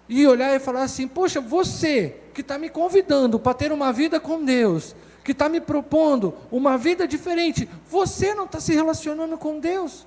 [0.08, 4.20] e olhar e falar assim: Poxa, você que está me convidando para ter uma vida
[4.20, 4.94] com Deus,
[5.26, 10.06] que está me propondo uma vida diferente, você não está se relacionando com Deus.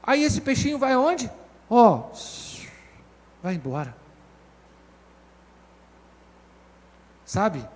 [0.00, 1.28] Aí esse peixinho vai aonde?
[1.68, 2.16] Ó, oh,
[3.42, 3.96] vai embora.
[7.24, 7.68] Sabe?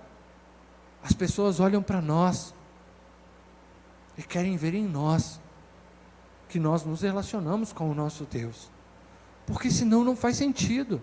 [1.03, 2.53] As pessoas olham para nós
[4.17, 5.41] e querem ver em nós
[6.47, 8.71] que nós nos relacionamos com o nosso Deus.
[9.45, 11.01] Porque senão não faz sentido.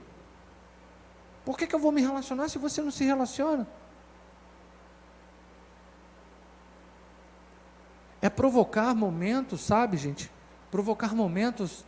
[1.44, 3.68] Por que, que eu vou me relacionar se você não se relaciona?
[8.22, 10.30] É provocar momentos, sabe, gente?
[10.70, 11.84] Provocar momentos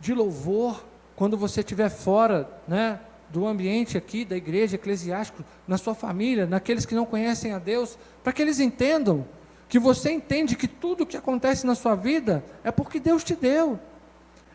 [0.00, 0.82] de louvor
[1.14, 2.98] quando você estiver fora, né?
[3.28, 7.96] do ambiente aqui, da igreja eclesiástica, na sua família, naqueles que não conhecem a Deus,
[8.24, 9.26] para que eles entendam
[9.68, 13.78] que você entende que tudo que acontece na sua vida é porque Deus te deu.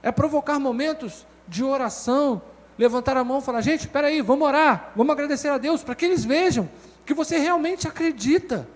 [0.03, 2.41] É provocar momentos de oração,
[2.77, 5.95] levantar a mão e falar: gente, espera aí, vamos orar, vamos agradecer a Deus, para
[5.95, 6.69] que eles vejam
[7.05, 8.67] que você realmente acredita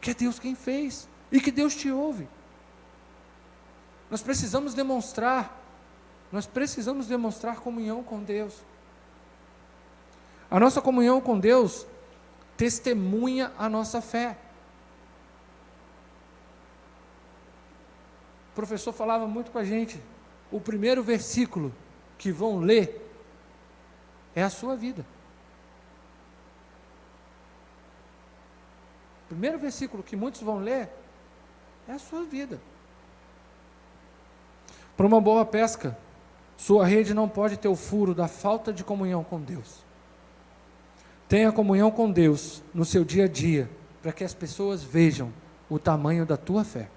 [0.00, 2.28] que é Deus quem fez e que Deus te ouve.
[4.10, 5.62] Nós precisamos demonstrar,
[6.32, 8.62] nós precisamos demonstrar comunhão com Deus.
[10.50, 11.86] A nossa comunhão com Deus
[12.56, 14.36] testemunha a nossa fé.
[18.52, 20.02] O professor falava muito com a gente.
[20.50, 21.72] O primeiro versículo
[22.16, 23.06] que vão ler
[24.34, 25.04] é a sua vida.
[29.24, 30.88] O primeiro versículo que muitos vão ler
[31.88, 32.60] é a sua vida.
[34.96, 35.96] Para uma boa pesca,
[36.56, 39.84] sua rede não pode ter o furo da falta de comunhão com Deus.
[41.28, 43.70] Tenha comunhão com Deus no seu dia a dia,
[44.02, 45.32] para que as pessoas vejam
[45.68, 46.90] o tamanho da tua fé.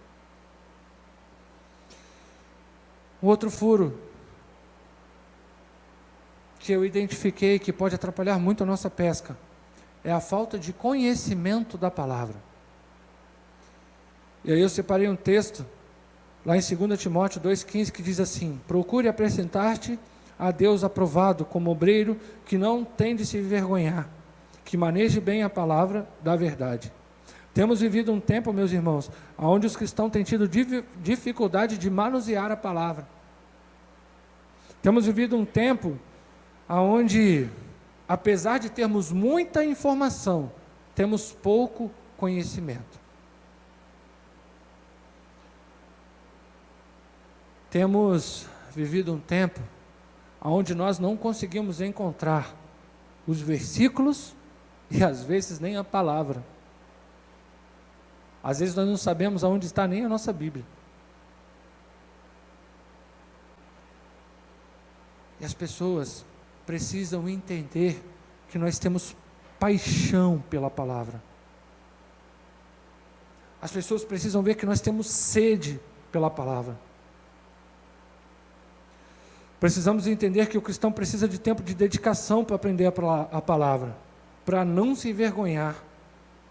[3.23, 3.99] Um outro furo
[6.59, 9.37] que eu identifiquei que pode atrapalhar muito a nossa pesca
[10.03, 12.50] é a falta de conhecimento da palavra.
[14.43, 15.65] E aí eu separei um texto
[16.45, 19.99] lá em 2 Timóteo 2,15 que diz assim: Procure apresentar-te
[20.37, 24.09] a Deus aprovado como obreiro que não tem de se envergonhar
[24.71, 26.93] que maneje bem a palavra da verdade.
[27.53, 30.49] Temos vivido um tempo, meus irmãos, onde os cristãos têm tido
[31.01, 33.05] dificuldade de manusear a palavra.
[34.81, 35.99] Temos vivido um tempo
[36.69, 37.49] onde,
[38.07, 40.49] apesar de termos muita informação,
[40.95, 43.00] temos pouco conhecimento.
[47.71, 49.61] Temos vivido um tempo
[50.41, 52.53] onde nós não conseguimos encontrar
[53.25, 54.35] os versículos
[54.89, 56.43] e às vezes nem a palavra.
[58.43, 60.65] Às vezes nós não sabemos aonde está nem a nossa Bíblia.
[65.39, 66.25] E as pessoas
[66.65, 68.03] precisam entender
[68.49, 69.15] que nós temos
[69.57, 71.23] paixão pela palavra.
[73.61, 75.79] As pessoas precisam ver que nós temos sede
[76.11, 76.77] pela palavra.
[79.61, 83.95] Precisamos entender que o cristão precisa de tempo de dedicação para aprender a palavra
[84.43, 85.75] para não se envergonhar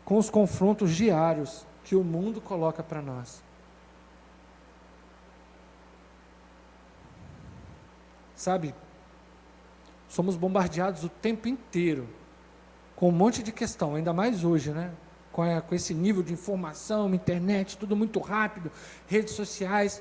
[0.04, 3.42] com os confrontos diários que o mundo coloca para nós.
[8.36, 8.72] Sabe,
[10.08, 12.08] somos bombardeados o tempo inteiro
[12.94, 14.92] com um monte de questão, ainda mais hoje, né?
[15.32, 18.70] Com, a, com esse nível de informação, internet, tudo muito rápido,
[19.08, 20.00] redes sociais.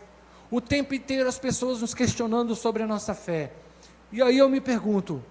[0.51, 3.51] O tempo inteiro as pessoas nos questionando sobre a nossa fé.
[4.11, 5.23] E aí eu me pergunto: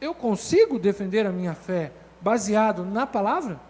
[0.00, 3.60] eu consigo defender a minha fé baseado na palavra?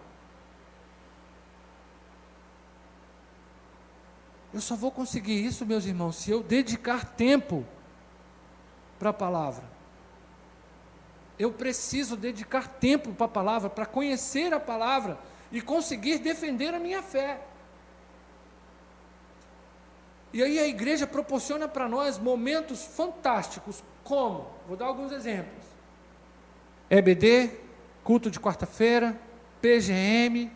[4.53, 7.65] Eu só vou conseguir isso, meus irmãos, se eu dedicar tempo
[8.99, 9.63] para a palavra.
[11.37, 15.17] Eu preciso dedicar tempo para a palavra, para conhecer a palavra
[15.51, 17.41] e conseguir defender a minha fé.
[20.33, 24.47] E aí a igreja proporciona para nós momentos fantásticos, como?
[24.67, 25.63] Vou dar alguns exemplos.
[26.89, 27.51] EBD,
[28.03, 29.15] culto de quarta-feira,
[29.61, 30.51] PGM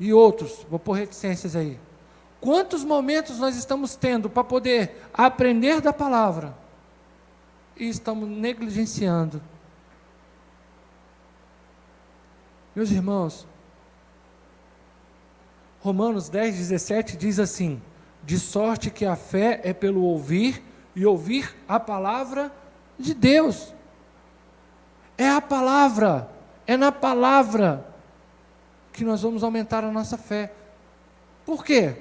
[0.00, 0.66] e outros.
[0.68, 1.78] Vou pôr reticências aí.
[2.40, 6.54] Quantos momentos nós estamos tendo para poder aprender da palavra
[7.76, 9.40] e estamos negligenciando?
[12.74, 13.46] Meus irmãos,
[15.80, 17.80] Romanos 10, 17 diz assim:
[18.24, 20.62] De sorte que a fé é pelo ouvir,
[20.94, 22.54] e ouvir a palavra
[22.98, 23.74] de Deus.
[25.18, 26.30] É a palavra,
[26.66, 27.86] é na palavra
[28.92, 30.52] que nós vamos aumentar a nossa fé.
[31.44, 31.96] Por quê?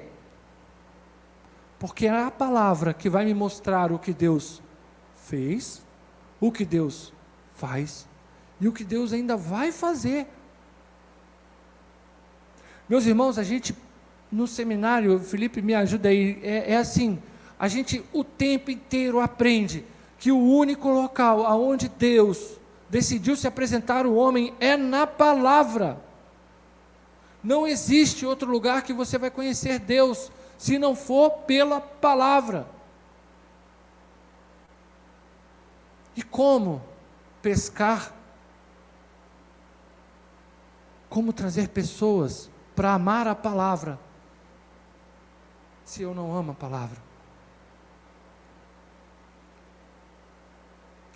[1.79, 4.61] Porque é a palavra que vai me mostrar o que Deus
[5.15, 5.83] fez,
[6.39, 7.11] o que Deus
[7.55, 8.07] faz
[8.61, 10.27] e o que Deus ainda vai fazer.
[12.87, 13.75] Meus irmãos, a gente
[14.33, 17.21] no seminário, Felipe me ajuda aí, é, é assim,
[17.59, 19.85] a gente o tempo inteiro aprende
[20.17, 22.57] que o único local aonde Deus
[22.89, 26.01] decidiu se apresentar o homem é na palavra.
[27.43, 32.65] Não existe outro lugar que você vai conhecer Deus se não for pela palavra.
[36.15, 36.81] E como
[37.41, 38.13] pescar?
[41.09, 43.99] Como trazer pessoas para amar a palavra
[45.83, 46.97] se eu não amo a palavra?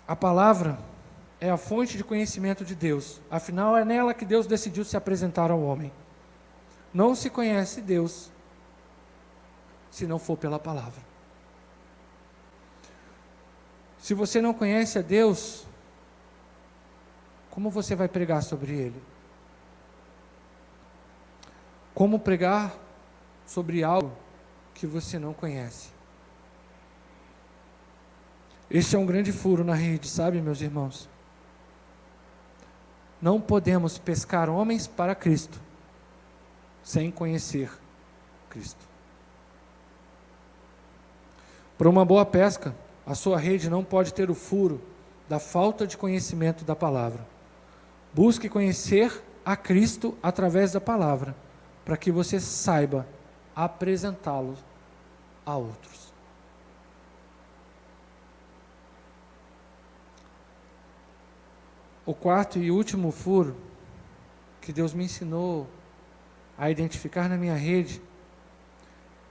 [0.06, 0.78] A palavra
[1.40, 3.20] é a fonte de conhecimento de Deus.
[3.30, 5.92] Afinal, é nela que Deus decidiu se apresentar ao homem.
[6.92, 8.30] Não se conhece Deus
[9.90, 11.08] se não for pela palavra.
[13.98, 15.66] Se você não conhece a Deus,
[17.50, 19.02] como você vai pregar sobre Ele?
[21.94, 22.74] Como pregar
[23.44, 24.12] sobre algo
[24.78, 25.88] que você não conhece?
[28.70, 31.08] Este é um grande furo na rede, sabe, meus irmãos?
[33.20, 35.60] Não podemos pescar homens para Cristo
[36.80, 37.70] sem conhecer
[38.48, 38.86] Cristo.
[41.76, 42.74] Para uma boa pesca,
[43.04, 44.80] a sua rede não pode ter o furo
[45.28, 47.26] da falta de conhecimento da palavra.
[48.14, 51.34] Busque conhecer a Cristo através da palavra,
[51.84, 53.06] para que você saiba
[53.56, 54.56] apresentá-lo
[55.48, 56.12] a outros.
[62.04, 63.56] O quarto e último furo
[64.60, 65.66] que Deus me ensinou
[66.56, 68.02] a identificar na minha rede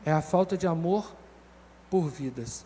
[0.04, 1.16] é a falta de amor
[1.88, 2.66] por vidas.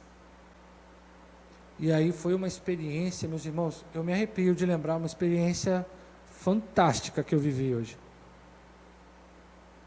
[1.77, 5.85] E aí foi uma experiência, meus irmãos, eu me arrepio de lembrar uma experiência
[6.25, 7.97] fantástica que eu vivi hoje.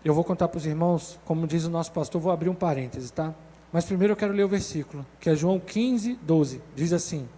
[0.05, 3.11] Eu vou contar para os irmãos, como diz o nosso pastor, vou abrir um parêntese,
[3.11, 3.35] tá?
[3.75, 6.63] Mas primeiro eu quero ler o versículo, que é João 15, 12.
[6.77, 7.29] Diz assim: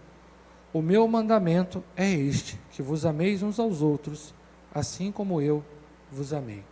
[0.71, 4.35] o meu mandamento é este: que vos ameis uns aos outros,
[4.71, 5.65] assim como eu
[6.11, 6.63] vos amei.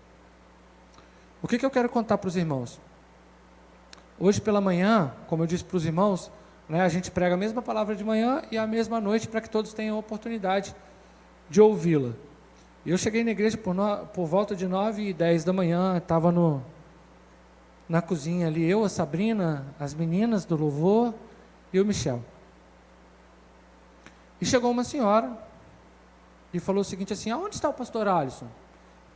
[1.42, 2.80] O que, que eu quero contar para os irmãos?
[4.20, 6.32] Hoje pela manhã, como eu disse para os irmãos,
[6.70, 9.50] né, a gente prega a mesma palavra de manhã e a mesma noite para que
[9.50, 10.76] todos tenham a oportunidade
[11.50, 12.12] de ouvi-la.
[12.86, 16.32] Eu cheguei na igreja por, no, por volta de 9 e 10 da manhã, estava
[17.88, 21.14] na cozinha ali, eu, a Sabrina, as meninas do louvor
[21.72, 22.24] e o Michel.
[24.42, 25.38] E chegou uma senhora
[26.54, 28.48] e falou o seguinte assim, aonde está o pastor Alisson?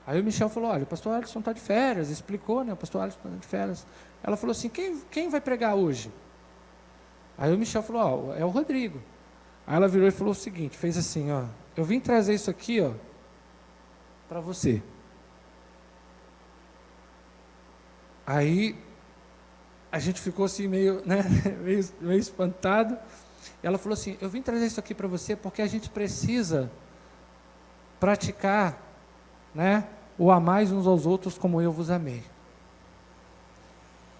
[0.05, 3.01] Aí o Michel falou, olha, o pastor Alisson está de férias, explicou, né, o pastor
[3.01, 3.85] Alisson está de férias.
[4.23, 6.11] Ela falou assim, quem, quem vai pregar hoje?
[7.37, 9.01] Aí o Michel falou, ó, é o Rodrigo.
[9.65, 11.43] Aí ela virou e falou o seguinte, fez assim, ó,
[11.75, 12.91] eu vim trazer isso aqui, ó,
[14.27, 14.81] para você.
[18.29, 18.75] Aí
[19.91, 21.23] a gente ficou assim meio, né,
[21.63, 22.95] meio, meio espantado.
[23.63, 26.71] Ela falou assim: Eu vim trazer isso aqui para você porque a gente precisa
[27.99, 28.79] praticar,
[29.53, 32.23] né, o amar uns aos outros como eu vos amei.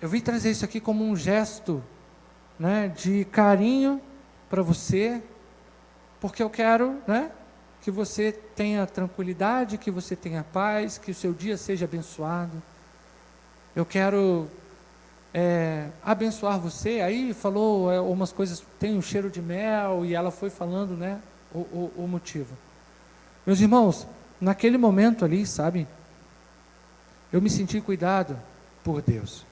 [0.02, 1.84] Eu vim trazer isso aqui como um gesto,
[2.58, 4.02] né, de carinho
[4.50, 5.22] para você,
[6.20, 7.32] porque eu quero, né,
[7.80, 12.60] que você tenha tranquilidade, que você tenha paz, que o seu dia seja abençoado.
[13.76, 14.48] Eu quero
[15.34, 17.02] é, abençoar você.
[17.02, 21.20] Aí falou é, umas coisas, tem um cheiro de mel, e ela foi falando né,
[21.54, 22.56] o, o, o motivo.
[23.46, 24.08] Meus irmãos,
[24.40, 25.88] naquele momento ali, sabe,
[27.32, 28.40] eu me senti cuidado
[28.84, 29.46] por Deus.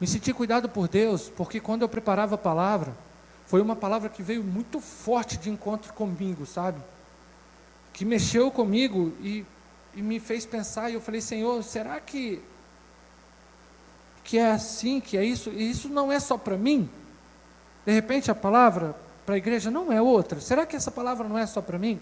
[0.00, 2.92] Me senti cuidado por Deus, porque quando eu preparava a palavra,
[3.46, 6.80] foi uma palavra que veio muito forte de encontro comigo, sabe?
[7.92, 9.44] Que mexeu comigo e,
[9.94, 12.42] e me fez pensar, e eu falei, Senhor, será que
[14.24, 16.88] que é assim, que é isso, e isso não é só para mim?
[17.84, 18.94] De repente a palavra
[19.26, 20.40] para a igreja não é outra.
[20.40, 22.00] Será que essa palavra não é só para mim?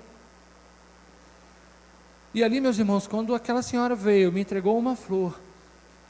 [2.33, 5.39] E ali, meus irmãos, quando aquela senhora veio, me entregou uma flor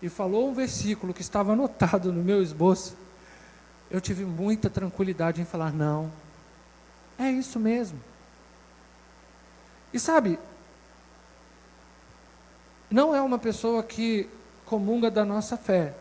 [0.02, 2.96] e falou um versículo que estava anotado no meu esboço,
[3.90, 6.10] eu tive muita tranquilidade em falar: não,
[7.18, 7.98] é isso mesmo.
[9.92, 10.38] E sabe,
[12.90, 14.28] não é uma pessoa que
[14.66, 15.94] comunga da nossa fé,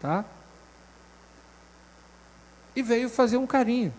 [0.00, 0.24] tá?
[2.74, 3.92] E veio fazer um carinho.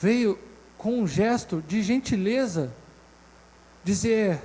[0.00, 0.38] veio
[0.76, 2.72] com um gesto de gentileza
[3.82, 4.40] dizer: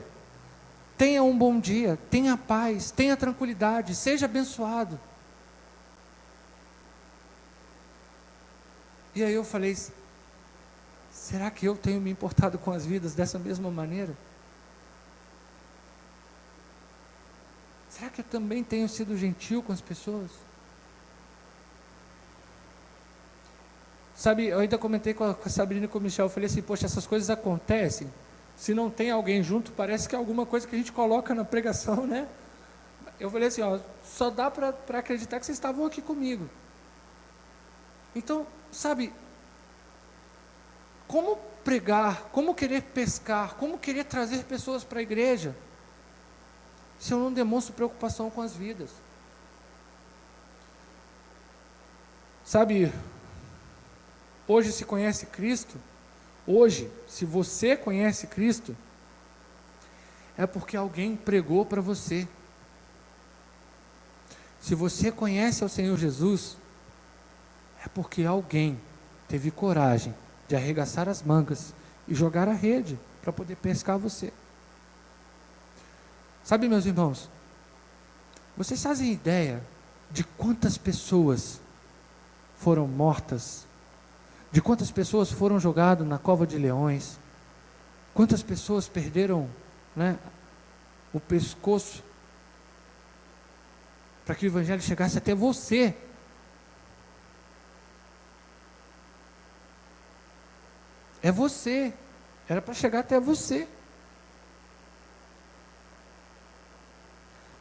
[0.97, 4.99] tenha um bom dia, tenha paz, tenha tranquilidade, seja abençoado.
[9.15, 9.77] E aí eu falei:
[11.11, 14.15] será que eu tenho me importado com as vidas dessa mesma maneira?
[17.93, 20.31] Será que eu também tenho sido gentil com as pessoas?
[24.15, 26.87] Sabe, eu ainda comentei com a, Sabrina e com o Michel, eu falei assim, poxa,
[26.87, 28.11] essas coisas acontecem,
[28.57, 31.45] se não tem alguém junto, parece que é alguma coisa que a gente coloca na
[31.45, 32.27] pregação, né?
[33.19, 36.49] Eu falei assim, ó, só dá para acreditar que vocês estavam aqui comigo.
[38.15, 39.13] Então, sabe,
[41.07, 45.55] como pregar, como querer pescar, como querer trazer pessoas para a igreja,
[46.99, 48.89] se eu não demonstro preocupação com as vidas?
[52.45, 52.91] Sabe,
[54.47, 55.77] hoje se conhece Cristo,
[56.45, 58.75] hoje, se você conhece Cristo,
[60.37, 62.27] é porque alguém pregou para você.
[64.61, 66.57] Se você conhece o Senhor Jesus,
[67.85, 68.79] é porque alguém
[69.27, 70.13] teve coragem
[70.47, 71.73] de arregaçar as mangas
[72.07, 74.31] e jogar a rede para poder pescar você.
[76.43, 77.29] Sabe, meus irmãos,
[78.57, 79.63] vocês fazem ideia
[80.11, 81.61] de quantas pessoas
[82.57, 83.65] foram mortas,
[84.51, 87.17] de quantas pessoas foram jogadas na cova de leões,
[88.13, 89.49] quantas pessoas perderam
[89.95, 90.19] né,
[91.13, 92.03] o pescoço
[94.25, 95.95] para que o Evangelho chegasse até você.
[101.21, 101.93] É você.
[102.47, 103.67] Era para chegar até você.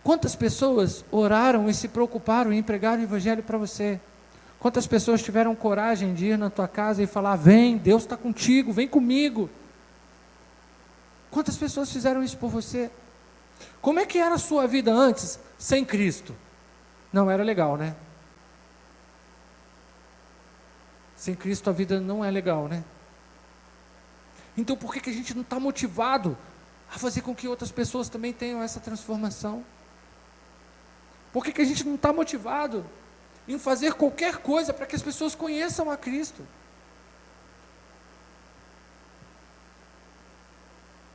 [0.03, 4.01] Quantas pessoas oraram e se preocuparam em pregar o Evangelho para você?
[4.59, 8.73] Quantas pessoas tiveram coragem de ir na tua casa e falar: Vem, Deus está contigo,
[8.73, 9.49] vem comigo?
[11.31, 12.91] Quantas pessoas fizeram isso por você?
[13.81, 16.35] Como é que era a sua vida antes, sem Cristo?
[17.13, 17.95] Não era legal, né?
[21.17, 22.83] Sem Cristo a vida não é legal, né?
[24.57, 26.37] Então por que, que a gente não está motivado
[26.93, 29.65] a fazer com que outras pessoas também tenham essa transformação?
[31.33, 32.85] Por que, que a gente não está motivado
[33.49, 36.47] em fazer qualquer coisa para que as pessoas conheçam a Cristo?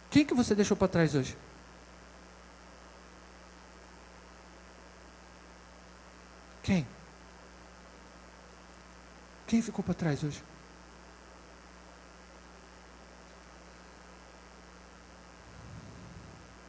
[0.10, 1.38] Quem que você deixou para trás hoje?
[6.64, 6.88] Quem?
[9.46, 10.44] Quem ficou para trás hoje?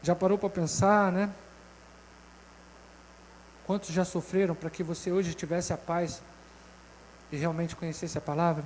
[0.02, 1.32] Já parou para pensar, né?
[3.68, 6.22] Quantos já sofreram para que você hoje tivesse a paz
[7.30, 8.64] e realmente conhecesse a palavra?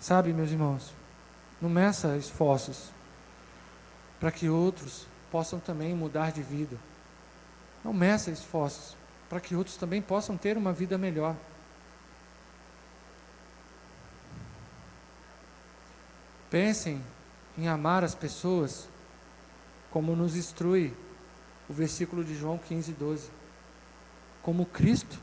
[0.00, 0.92] Sabe, meus irmãos,
[1.60, 2.90] não meça esforços
[4.18, 6.76] para que outros possam também mudar de vida.
[7.84, 8.96] Não meça esforços
[9.28, 11.36] para que outros também possam ter uma vida melhor.
[16.50, 17.00] Pensem
[17.56, 18.88] em amar as pessoas,
[19.90, 20.94] como nos instrui
[21.68, 23.28] o versículo de João 15, 12.
[24.42, 25.18] Como Cristo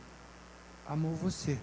[0.87, 1.59] amou você.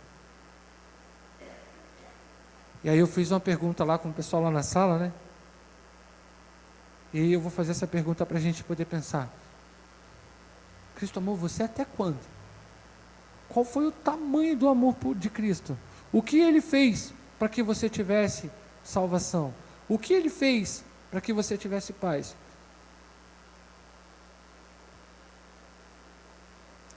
[2.84, 5.12] E aí eu fiz uma pergunta lá com o pessoal lá na sala, né?
[7.12, 9.28] E eu vou fazer essa pergunta para a gente poder pensar.
[10.94, 12.20] Cristo amou você até quando?
[13.48, 15.76] Qual foi o tamanho do amor de Cristo?
[16.12, 18.50] O que ele fez para que você tivesse
[18.84, 19.52] salvação?
[19.88, 22.34] O que ele fez para que você tivesse paz?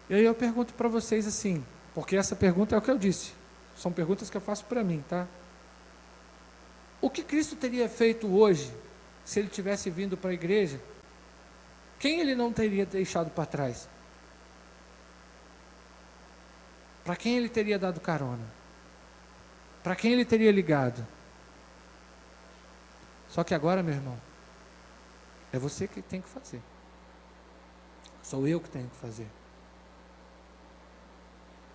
[0.09, 1.63] E aí eu pergunto para vocês assim,
[1.93, 3.31] porque essa pergunta é o que eu disse.
[3.77, 5.27] São perguntas que eu faço para mim, tá?
[6.99, 8.73] O que Cristo teria feito hoje
[9.23, 10.81] se ele tivesse vindo para a igreja?
[11.99, 13.87] Quem ele não teria deixado para trás?
[17.03, 18.45] Para quem ele teria dado carona?
[19.83, 21.05] Para quem ele teria ligado?
[23.29, 24.17] Só que agora, meu irmão,
[25.53, 26.61] é você que tem que fazer.
[28.21, 29.27] Sou eu que tenho que fazer.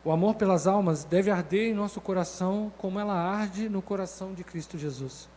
[0.05, 4.45] O amor pelas almas deve arder em nosso coração como ela arde no coração de
[4.45, 5.29] Cristo Jesus.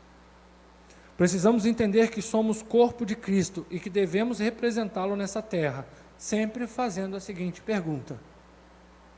[1.16, 5.88] Precisamos entender que somos corpo de Cristo e que devemos representá-lo nessa terra,
[6.18, 8.20] sempre fazendo a seguinte pergunta: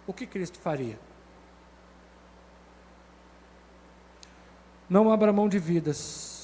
[0.05, 0.99] O que Cristo faria?
[4.89, 6.38] Não abra mão de vidas,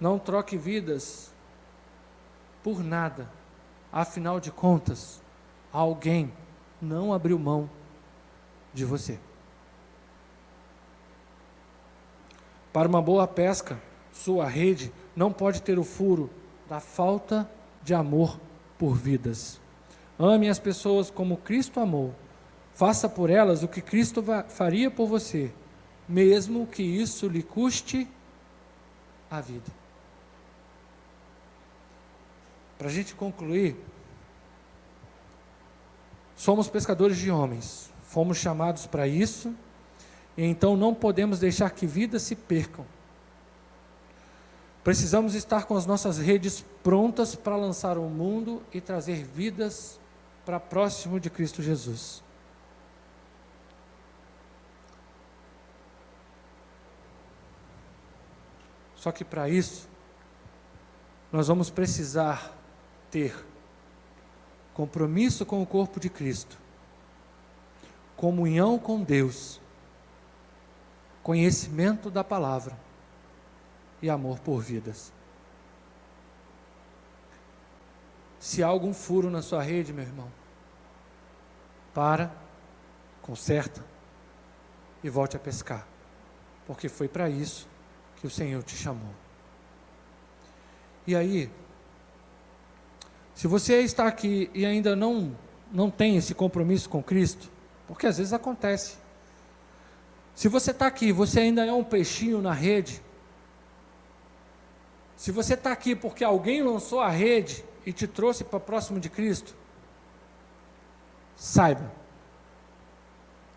[0.00, 1.32] não troque vidas
[2.62, 3.30] por nada.
[3.92, 5.22] Afinal de contas,
[5.72, 6.32] alguém
[6.80, 7.70] não abriu mão
[8.74, 9.18] de você.
[12.72, 13.80] Para uma boa pesca,
[14.12, 16.28] sua rede não pode ter o furo
[16.68, 17.48] da falta
[17.82, 18.38] de amor
[18.78, 19.60] por vidas.
[20.18, 22.14] Ame as pessoas como Cristo amou.
[22.74, 25.50] Faça por elas o que Cristo faria por você,
[26.06, 28.06] mesmo que isso lhe custe
[29.30, 29.85] a vida.
[32.78, 33.76] Para a gente concluir,
[36.36, 39.54] somos pescadores de homens, fomos chamados para isso,
[40.36, 42.84] e então não podemos deixar que vidas se percam.
[44.84, 49.98] Precisamos estar com as nossas redes prontas para lançar o mundo e trazer vidas
[50.44, 52.22] para próximo de Cristo Jesus.
[58.94, 59.88] Só que para isso,
[61.32, 62.55] nós vamos precisar
[63.10, 63.34] ter
[64.74, 66.58] compromisso com o corpo de Cristo,
[68.16, 69.60] comunhão com Deus,
[71.22, 72.78] conhecimento da palavra
[74.02, 75.12] e amor por vidas.
[78.38, 80.30] Se há algum furo na sua rede, meu irmão,
[81.94, 82.30] para,
[83.22, 83.82] conserta
[85.02, 85.86] e volte a pescar,
[86.66, 87.66] porque foi para isso
[88.16, 89.14] que o Senhor te chamou.
[91.06, 91.50] E aí,
[93.36, 95.36] se você está aqui e ainda não,
[95.70, 97.50] não tem esse compromisso com Cristo,
[97.86, 98.96] porque às vezes acontece.
[100.34, 103.02] Se você está aqui, você ainda é um peixinho na rede.
[105.18, 109.10] Se você está aqui porque alguém lançou a rede e te trouxe para próximo de
[109.10, 109.54] Cristo,
[111.36, 111.92] saiba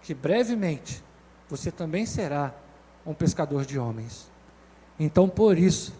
[0.01, 1.01] que brevemente
[1.47, 2.53] você também será
[3.05, 4.29] um pescador de homens.
[4.99, 5.93] Então, por isso,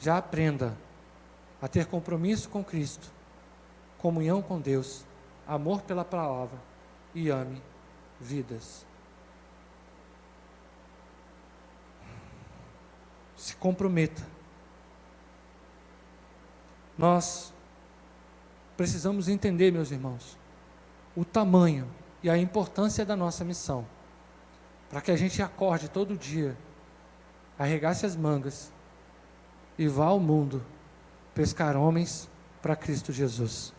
[0.00, 0.76] já aprenda
[1.60, 3.10] a ter compromisso com Cristo,
[3.98, 5.04] comunhão com Deus,
[5.46, 6.58] amor pela palavra
[7.14, 7.60] e ame
[8.20, 8.86] vidas.
[13.36, 14.26] Se comprometa.
[16.96, 17.52] Nós
[18.76, 20.36] precisamos entender, meus irmãos,
[21.16, 21.88] o tamanho
[22.22, 23.86] e a importância da nossa missão,
[24.90, 26.56] para que a gente acorde todo dia,
[27.58, 28.72] arregace as mangas
[29.76, 30.64] e vá ao mundo
[31.38, 32.28] pescar homens
[32.60, 33.72] para Cristo Jesus.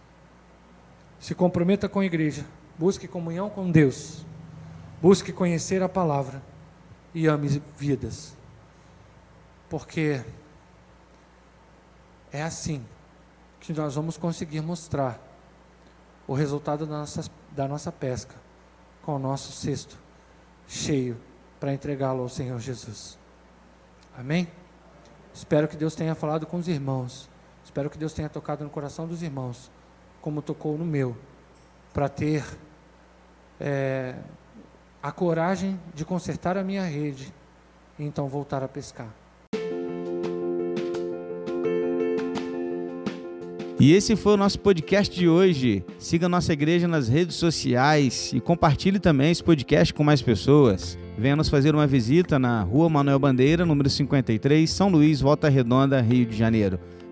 [1.19, 2.45] Se comprometa com a igreja,
[2.77, 4.25] busque comunhão com Deus,
[5.01, 6.41] busque conhecer a palavra
[7.13, 8.33] e ame vidas.
[9.69, 10.23] Porque
[12.31, 12.81] é assim
[13.59, 15.19] que nós vamos conseguir mostrar
[16.25, 18.35] o resultado da nossa, da nossa pesca
[19.03, 19.97] com o nosso cesto
[20.65, 21.19] cheio
[21.59, 23.19] para entregá-lo ao Senhor Jesus.
[24.17, 24.49] Amém?
[25.33, 27.28] Espero que Deus tenha falado com os irmãos
[27.69, 29.69] Espero que Deus tenha tocado no coração dos irmãos,
[30.21, 31.15] como tocou no meu,
[31.93, 32.43] para ter
[33.59, 34.15] é,
[35.03, 37.31] a coragem de consertar a minha rede
[37.99, 39.13] e então voltar a pescar.
[43.79, 45.85] E esse foi o nosso podcast de hoje.
[45.99, 50.97] Siga nossa igreja nas redes sociais e compartilhe também esse podcast com mais pessoas.
[51.15, 56.01] Venha nos fazer uma visita na Rua Manuel Bandeira, número 53, São Luís, Volta Redonda,
[56.01, 56.79] Rio de Janeiro.